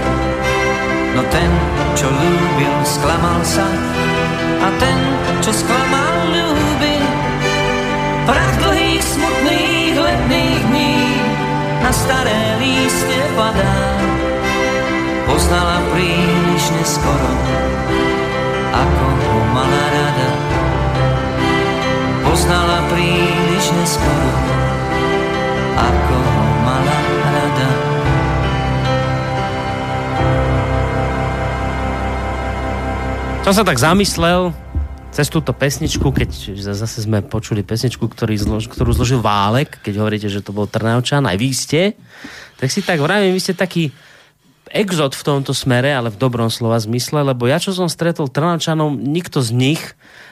[1.15, 1.51] No ten,
[1.95, 3.67] čo ľúbil, sklamal sa
[4.59, 4.99] a ten,
[5.39, 6.99] čo sklamal, ľúbi.
[8.27, 10.99] Prach dlhých, smutných letných dní
[11.79, 13.79] na staré lístne padá.
[15.23, 17.33] Poznala príliš neskoro,
[18.75, 20.31] ako ho mala rada.
[22.27, 24.31] Poznala príliš neskoro,
[25.79, 26.48] ako ho.
[33.49, 34.53] Som sa tak zamyslel
[35.09, 40.29] cez túto pesničku, keď zase sme počuli pesničku, ktorý zlož, ktorú zložil Válek, keď hovoríte,
[40.29, 41.81] že to bol Trnavčan, aj vy ste,
[42.61, 43.89] tak si tak vravím, vy ste taký
[44.71, 48.95] exot v tomto smere, ale v dobrom slova zmysle, lebo ja, čo som stretol Trnavčanov,
[48.95, 49.81] nikto z nich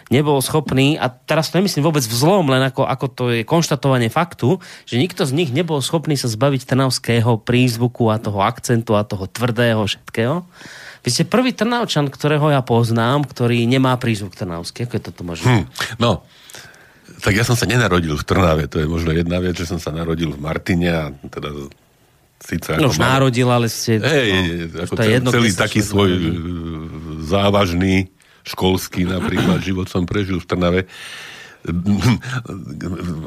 [0.07, 4.07] nebol schopný, a teraz to nemyslím vôbec v zlom, len ako, ako to je konštatovanie
[4.07, 9.03] faktu, že nikto z nich nebol schopný sa zbaviť trnavského prízvuku a toho akcentu a
[9.03, 10.47] toho tvrdého všetkého.
[11.03, 14.87] Vy ste prvý Trnavčan, ktorého ja poznám, ktorý nemá prízvuk trnavský.
[14.87, 15.45] Ako je toto možné?
[15.47, 15.65] Hm,
[16.03, 16.27] no,
[17.23, 19.95] tak ja som sa nenarodil v Trnave, to je možno jedna vec, že som sa
[19.95, 21.71] narodil v Martine a teda
[22.37, 23.97] síce No už mal- narodil, ale ste...
[23.97, 24.29] Hej,
[24.71, 26.29] no, ako to je jedno, celý taký svoj narodí.
[26.29, 26.39] e,
[27.25, 27.95] závažný
[28.47, 30.81] školský napríklad život som prežil v Trnave.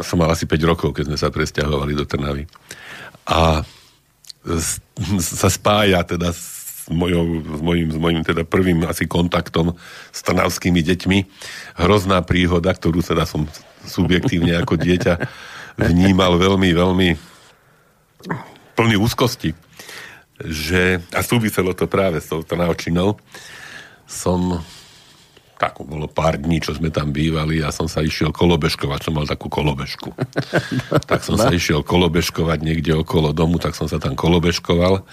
[0.01, 2.49] som mal asi 5 rokov, keď sme sa presťahovali do Trnavy.
[3.29, 3.61] A
[5.21, 9.77] sa spája teda s, mojou, s, mojim, s mojim teda prvým asi kontaktom
[10.09, 11.19] s trnavskými deťmi.
[11.77, 13.45] Hrozná príhoda, ktorú teda som
[13.85, 15.21] subjektívne ako dieťa
[15.77, 17.09] vnímal veľmi, veľmi
[18.81, 19.53] plný úzkosti,
[20.41, 23.21] že, a súviselo to práve s tou Trnavčinou,
[24.09, 24.65] som
[25.61, 29.29] tak bolo pár dní, čo sme tam bývali a som sa išiel kolobežkovať, som mal
[29.29, 30.17] takú kolobežku.
[31.13, 35.05] tak som sa išiel kolobežkovať niekde okolo domu, tak som sa tam kolobežkoval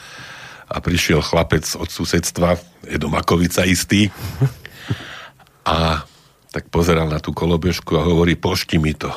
[0.71, 2.55] a prišiel chlapec od susedstva,
[2.87, 4.07] Edo Makovica istý
[5.67, 6.07] a
[6.55, 9.11] tak pozeral na tú kolobežku a hovorí, pošti mi to.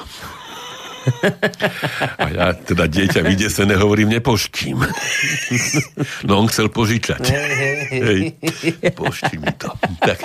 [2.19, 4.81] A ja teda dieťa vydesené hovorím, nepoštím.
[6.29, 7.23] No on chcel požičať.
[7.91, 8.37] Hej,
[8.95, 9.73] pošti mi to.
[10.01, 10.19] Tak.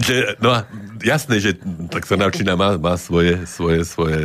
[0.00, 0.58] Že, no a
[1.00, 1.56] jasné, že
[1.88, 4.20] tak sa naučina má, má svoje, svoje, svoje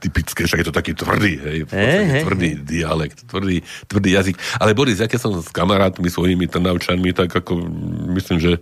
[0.00, 4.36] typické, však je to taký tvrdý, hej, v podstate tvrdý dialekt, tvrdý, tvrdý jazyk.
[4.60, 7.68] Ale Boris, keď som s kamarátmi svojimi trnavčanmi, tak ako
[8.16, 8.52] myslím, že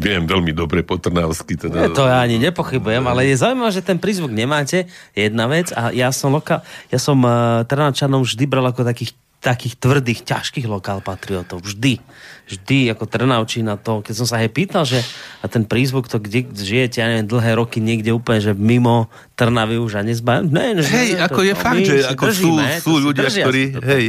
[0.00, 1.56] viem veľmi dobre po trnavsky.
[1.56, 5.70] Teda, to ja ani nepochybujem, ale je zaujímavé, že ten prízvuk nemáte, je jedna vec
[5.72, 10.66] a ja som, loka, ja som uh, Trnavčanom vždy bral ako takých takých tvrdých, ťažkých
[10.66, 11.62] lokál patriotov.
[11.62, 12.02] Vždy.
[12.50, 14.98] Vždy ako Trnavčina to, keď som sa aj pýtal, že
[15.38, 19.06] a ten prízvuk to, kde žijete, ja neviem, dlhé roky niekde úplne, že mimo
[19.38, 20.42] Trnavy už a nezbá...
[20.42, 23.04] Ne, ne, Hej, ne, ako to- je to fakt, že ako sú, držíme, sú si
[23.06, 24.04] ľudia, držia ktorí, hej,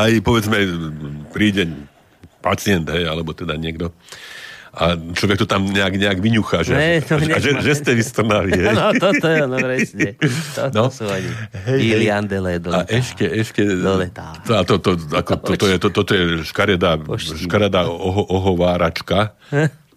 [0.00, 0.58] aj povedzme,
[1.28, 1.62] príde
[2.40, 3.92] pacient, hej, alebo teda niekto,
[4.70, 8.04] a človek to tam nejak, nejak vyňuchá, že, Ne, to a že, že ste vy
[8.54, 8.70] hej.
[8.70, 10.14] No, toto je, no presne.
[10.54, 10.84] Toto No.
[10.94, 11.26] sú oni.
[11.26, 11.78] Hej, hej.
[11.82, 13.66] Bíli andele A ešte, ešte...
[13.66, 14.38] Doletá.
[14.46, 19.34] To, a to, to, ako, toto, je, to, toto je škaredá, škaredá oho, ohováračka,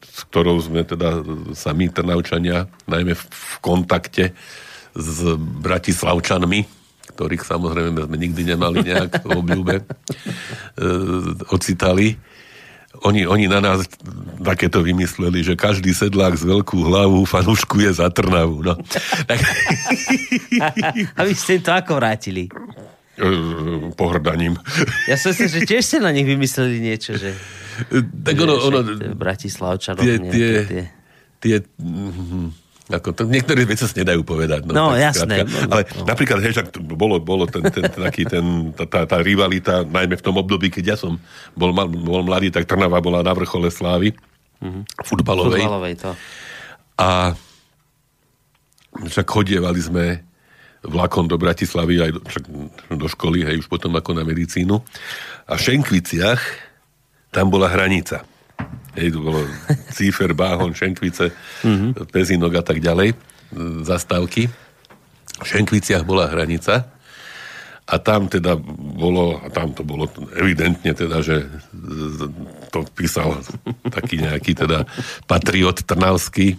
[0.01, 1.21] s ktorou sme teda
[1.53, 4.33] sami Trnavčania, najmä v, v kontakte
[4.97, 6.65] s Bratislavčanmi,
[7.13, 9.85] ktorých samozrejme sme nikdy nemali nejak v obľúbe, e,
[11.53, 12.17] ocitali.
[13.01, 13.89] Oni, oni na nás
[14.45, 18.61] takéto vymysleli, že každý sedlák z veľkú hlavu fanúškuje za Trnavu.
[18.61, 18.77] No.
[19.25, 19.39] Tak,
[21.17, 22.47] A vy ste to ako vrátili?
[23.17, 23.29] e,
[23.93, 24.57] pohrdaním.
[25.05, 27.37] Ja som si, že tiež ste na nich vymysleli niečo, že...
[28.01, 28.79] Tak ono, ono,
[29.17, 30.01] Bratislavčanov.
[30.01, 30.83] tie, tie, tie...
[31.41, 34.67] tie, mhm, ako to, niektoré veci sa nedajú povedať.
[34.67, 35.47] No, tak jasné.
[35.47, 35.71] skrátka.
[35.71, 40.19] Ale napríklad, hej, to bolo, bolo ten, ten, taký ten, tá, tá, tá rivalita, najmä
[40.19, 41.15] v tom období, keď ja som
[41.55, 44.11] bol, mal- bol mladý, tak Trnava bola na vrchole slávy
[45.03, 45.63] futbalovej.
[45.63, 46.11] Futbalovej to.
[46.99, 47.35] A
[48.99, 50.05] však chodievali sme
[50.83, 52.43] vlakom do Bratislavy aj do, však
[52.99, 54.75] do školy, hej, už potom ako na medicínu.
[55.47, 56.41] A v Šenkviciach
[57.31, 58.27] tam bola hranica.
[58.93, 59.41] Hej, to bolo
[59.95, 61.33] Cífer, Báhon, Šenkvice,
[61.65, 62.09] mm-hmm.
[62.13, 63.17] Pezinok a tak ďalej, e,
[63.81, 64.49] zastávky.
[65.41, 66.93] V Šenkviciach bola hranica
[67.83, 68.55] a tam teda
[68.95, 70.07] bolo, a tam to bolo
[70.39, 71.43] evidentne teda, že
[72.71, 73.43] to písal
[73.91, 74.87] taký nejaký teda
[75.27, 76.55] patriot trnavský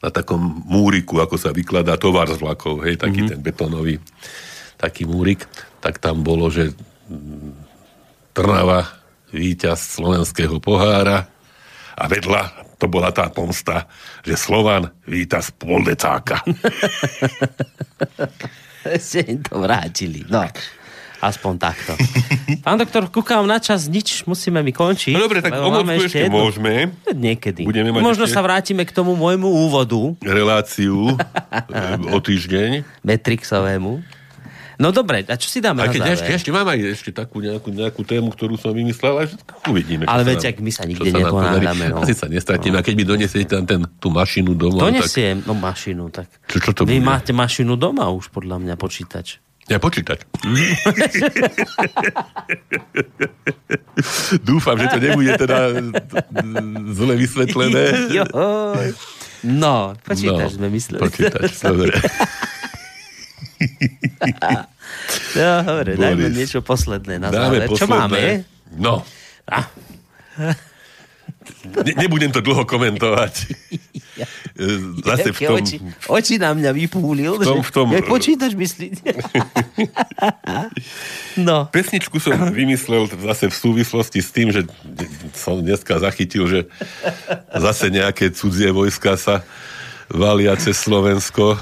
[0.00, 3.32] na takom múriku, ako sa vykladá tovar z vlakov, hej, taký mm-hmm.
[3.36, 4.00] ten betónový
[4.80, 5.44] taký múrik,
[5.84, 6.72] tak tam bolo, že
[7.12, 7.68] mm,
[8.32, 8.88] Trnava,
[9.34, 11.28] víťaz slovenského pohára
[12.00, 12.42] a vedľa
[12.80, 13.84] to bola tá pomsta,
[14.24, 16.40] že Slovan víťaz poldecáka.
[18.96, 20.24] Ste im to vrátili.
[20.32, 20.48] No.
[21.20, 21.92] Aspoň takto.
[22.64, 25.12] Pán doktor, kúkam na čas, nič, musíme mi končiť.
[25.12, 26.72] No dobre, tak lebo o máme mozgu ešte jednu- môžeme.
[27.12, 27.68] Niekedy.
[27.68, 31.16] Budeme mať Možno ešte- sa vrátime k tomu môjmu úvodu Reláciu e,
[32.08, 33.04] o týždeň.
[33.04, 34.00] Matrixovému.
[34.80, 36.14] No dobre, a čo si dáme A na keď záver?
[36.16, 39.28] ešte, ešte mám aj ešte takú nejakú, nejakú tému, ktorú som vymyslel, ale
[39.66, 40.08] uvidíme.
[40.08, 42.00] Ale veď, ak my sa nikde neponáhľame, no.
[42.02, 42.74] Asi sa nestratíme.
[42.74, 46.32] A keď mi donesiete tam ten, tú mašinu domov, tak Donesiem, no mašinu, tak.
[46.46, 47.04] Čo- čo to Vy bude?
[47.04, 49.36] máte mašinu doma už, podľa mňa, počítač.
[49.66, 50.24] ja počítať.
[54.42, 55.58] Dúfam, že to nebude teda
[56.90, 57.84] zle vysvetlené.
[58.16, 58.88] Joj.
[59.42, 61.00] No, počítač sme mysleli.
[61.00, 61.92] Počítač, dobre.
[65.30, 67.68] No, dobre, dajme niečo posledné na Dáme záver.
[67.68, 67.78] posledné.
[67.78, 68.20] Čo máme?
[68.74, 68.94] No.
[69.46, 69.66] Ah.
[71.60, 73.34] Ne, nebudem to dlho komentovať.
[75.06, 75.56] Zase v tom...
[75.56, 77.38] oči, oči na mňa vypúlil.
[77.38, 79.08] v tom- že- v tom- Jak počítač myslíte?
[81.48, 81.70] no.
[81.70, 84.66] Pesničku som vymyslel zase v súvislosti s tým, že
[85.32, 86.60] som dneska zachytil, že
[87.54, 89.40] zase nejaké cudzie vojska sa
[90.10, 91.56] valia cez Slovensko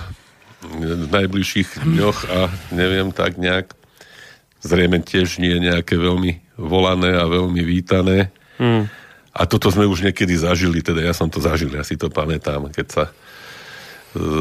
[0.69, 2.39] v najbližších dňoch a
[2.71, 3.73] neviem, tak nejak
[4.63, 8.35] zrejme tiež nie nejaké veľmi volané a veľmi vítané.
[8.59, 8.91] Hmm.
[9.39, 12.75] A toto sme už niekedy zažili, teda ja som to zažil, ja si to pamätám,
[12.75, 13.13] keď sa e,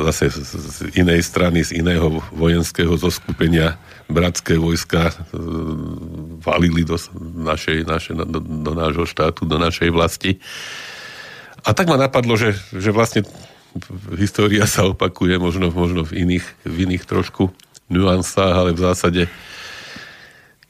[0.10, 3.78] zase z, inej strany, z iného vojenského zoskupenia
[4.10, 5.16] bratské vojska e,
[6.42, 6.98] valili do
[7.46, 10.42] našej, naše, do, do nášho štátu, do našej vlasti.
[11.62, 13.22] A tak ma napadlo, že, že vlastne
[14.18, 17.54] história sa opakuje možno, možno v, iných, v iných trošku
[17.88, 19.24] nuansách, ale v zásade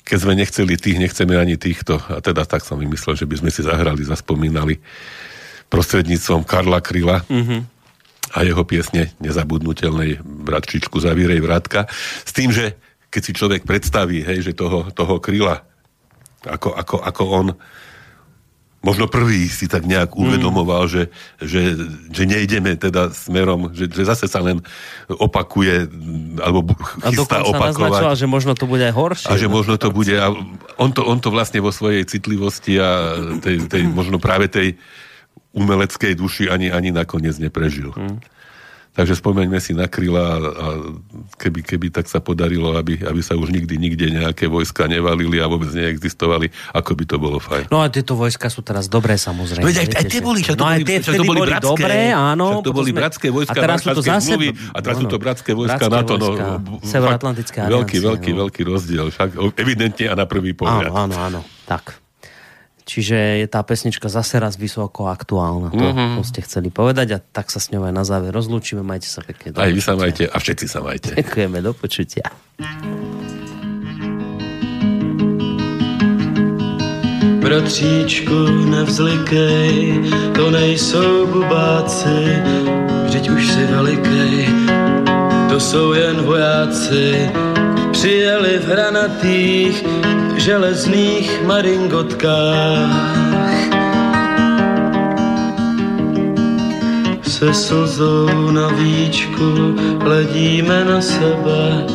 [0.08, 2.00] keď sme nechceli tých, nechceme ani týchto.
[2.00, 4.80] A teda tak som vymyslel, že by sme si zahrali, zaspomínali
[5.68, 7.60] prostredníctvom Karla Kryla mm-hmm.
[8.32, 11.92] a jeho piesne Nezabudnutelnej bratčičku Zavírej vrátka.
[12.24, 12.80] S tým, že
[13.12, 15.60] keď si človek predstaví, hej, že toho, toho Kryla,
[16.48, 17.48] ako, ako, ako on
[18.88, 20.92] možno prvý si tak nejak uvedomoval, mm.
[20.92, 21.04] že,
[21.44, 21.62] že,
[22.08, 24.64] že nejdeme teda smerom, že, že zase sa len
[25.12, 25.92] opakuje,
[26.40, 27.68] alebo bu- A chystá dokonca opakovať.
[27.84, 29.28] naznačoval, že možno to bude aj horšie.
[29.28, 30.32] A že možno to bude, a
[30.80, 34.80] on to, on to vlastne vo svojej citlivosti a tej, tej možno práve tej
[35.52, 37.92] umeleckej duši ani, ani nakoniec neprežil.
[37.92, 38.24] Hmm.
[38.98, 40.40] Takže spomeňme si na kryla a,
[41.38, 45.46] keby, keby tak sa podarilo, aby, aby sa už nikdy, nikde nejaké vojska nevalili a
[45.46, 47.70] vôbec neexistovali, ako by to bolo fajn.
[47.70, 49.62] No a tieto vojska sú teraz dobré, samozrejme.
[49.62, 51.70] Veď aj- aj tie boli, však to no boli- tie však to boli boli bratské.
[51.70, 52.46] dobré, áno.
[52.50, 54.26] Však to boli sme- bratské vojska, A teraz sú to zase...
[54.34, 56.46] zmluvy, a teraz sú to bratské vojska bratské NATO, no, vojska,
[56.82, 58.38] Severoatlantická Veľký, veľký, no.
[58.42, 59.06] veľký rozdiel.
[59.14, 60.90] Však evidentne a na prvý pohľad.
[60.90, 61.40] Áno, áno, áno.
[61.70, 62.07] Tak.
[62.88, 65.76] Čiže je tá pesnička zase raz vysoko aktuálna.
[65.76, 66.06] To, Mhm.
[66.18, 68.80] to ste chceli povedať a tak sa s ňou aj na záver rozlúčime.
[68.80, 69.52] Majte sa pekne.
[69.54, 71.12] Aj vy sa majte a všetci sa majte.
[71.12, 72.32] Ďakujeme, do počutia.
[77.42, 78.36] Bratříčku,
[78.70, 80.02] nevzlikej,
[80.36, 82.44] to nejsou bubáci,
[83.08, 84.36] vždyť už si velikej,
[85.50, 87.30] to jsou jen vojáci,
[87.92, 89.84] přijeli v hranatých,
[90.36, 93.18] železných maringotkách.
[97.22, 101.86] Se slzou na víčku hledíme na sebe,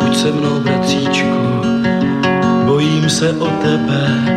[0.00, 1.62] buď se mnou, bratříčku,
[2.64, 4.36] bojím se o tebe.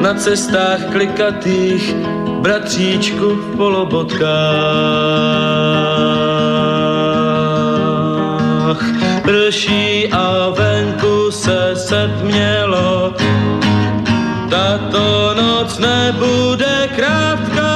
[0.00, 1.94] Na cestách klikatých,
[2.40, 4.24] bratříčku v polobotkách.
[9.24, 13.14] Prší a venku se setmělo,
[14.50, 17.72] tato noc nebude krátká.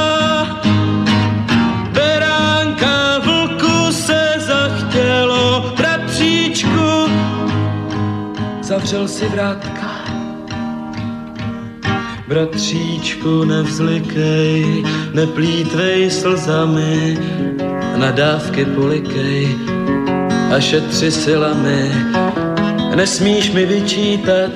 [1.92, 7.10] Beránka vlku se zachtělo, bratříčku,
[8.62, 9.88] zavřel si vrátka.
[12.28, 14.84] Bratříčku, nevzlikej,
[15.14, 17.18] neplítvej slzami,
[17.96, 19.77] nadávky polikej
[20.56, 21.92] a šetři silami.
[22.96, 24.50] Nesmíš mi vyčítat,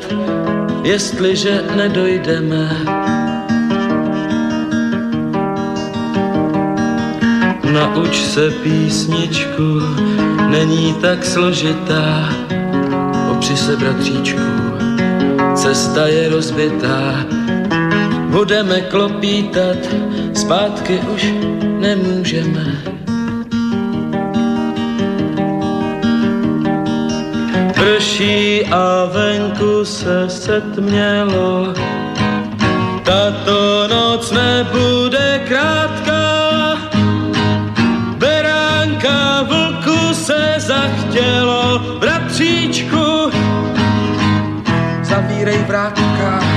[0.85, 2.71] jestliže nedojdeme.
[7.73, 9.81] Nauč se písničku,
[10.49, 12.29] není tak složitá,
[13.31, 14.41] opři se bratříčku,
[15.55, 17.27] cesta je rozbitá,
[18.31, 19.77] budeme klopítat,
[20.35, 21.27] zpátky už
[21.81, 22.92] nemůžeme.
[27.83, 31.75] Prší a venku se setmělo,
[33.03, 36.23] tato noc nebude krátká.
[38.17, 43.31] Beránka vlku se zachtělo, bratříčku,
[45.03, 46.52] zavírej vrátka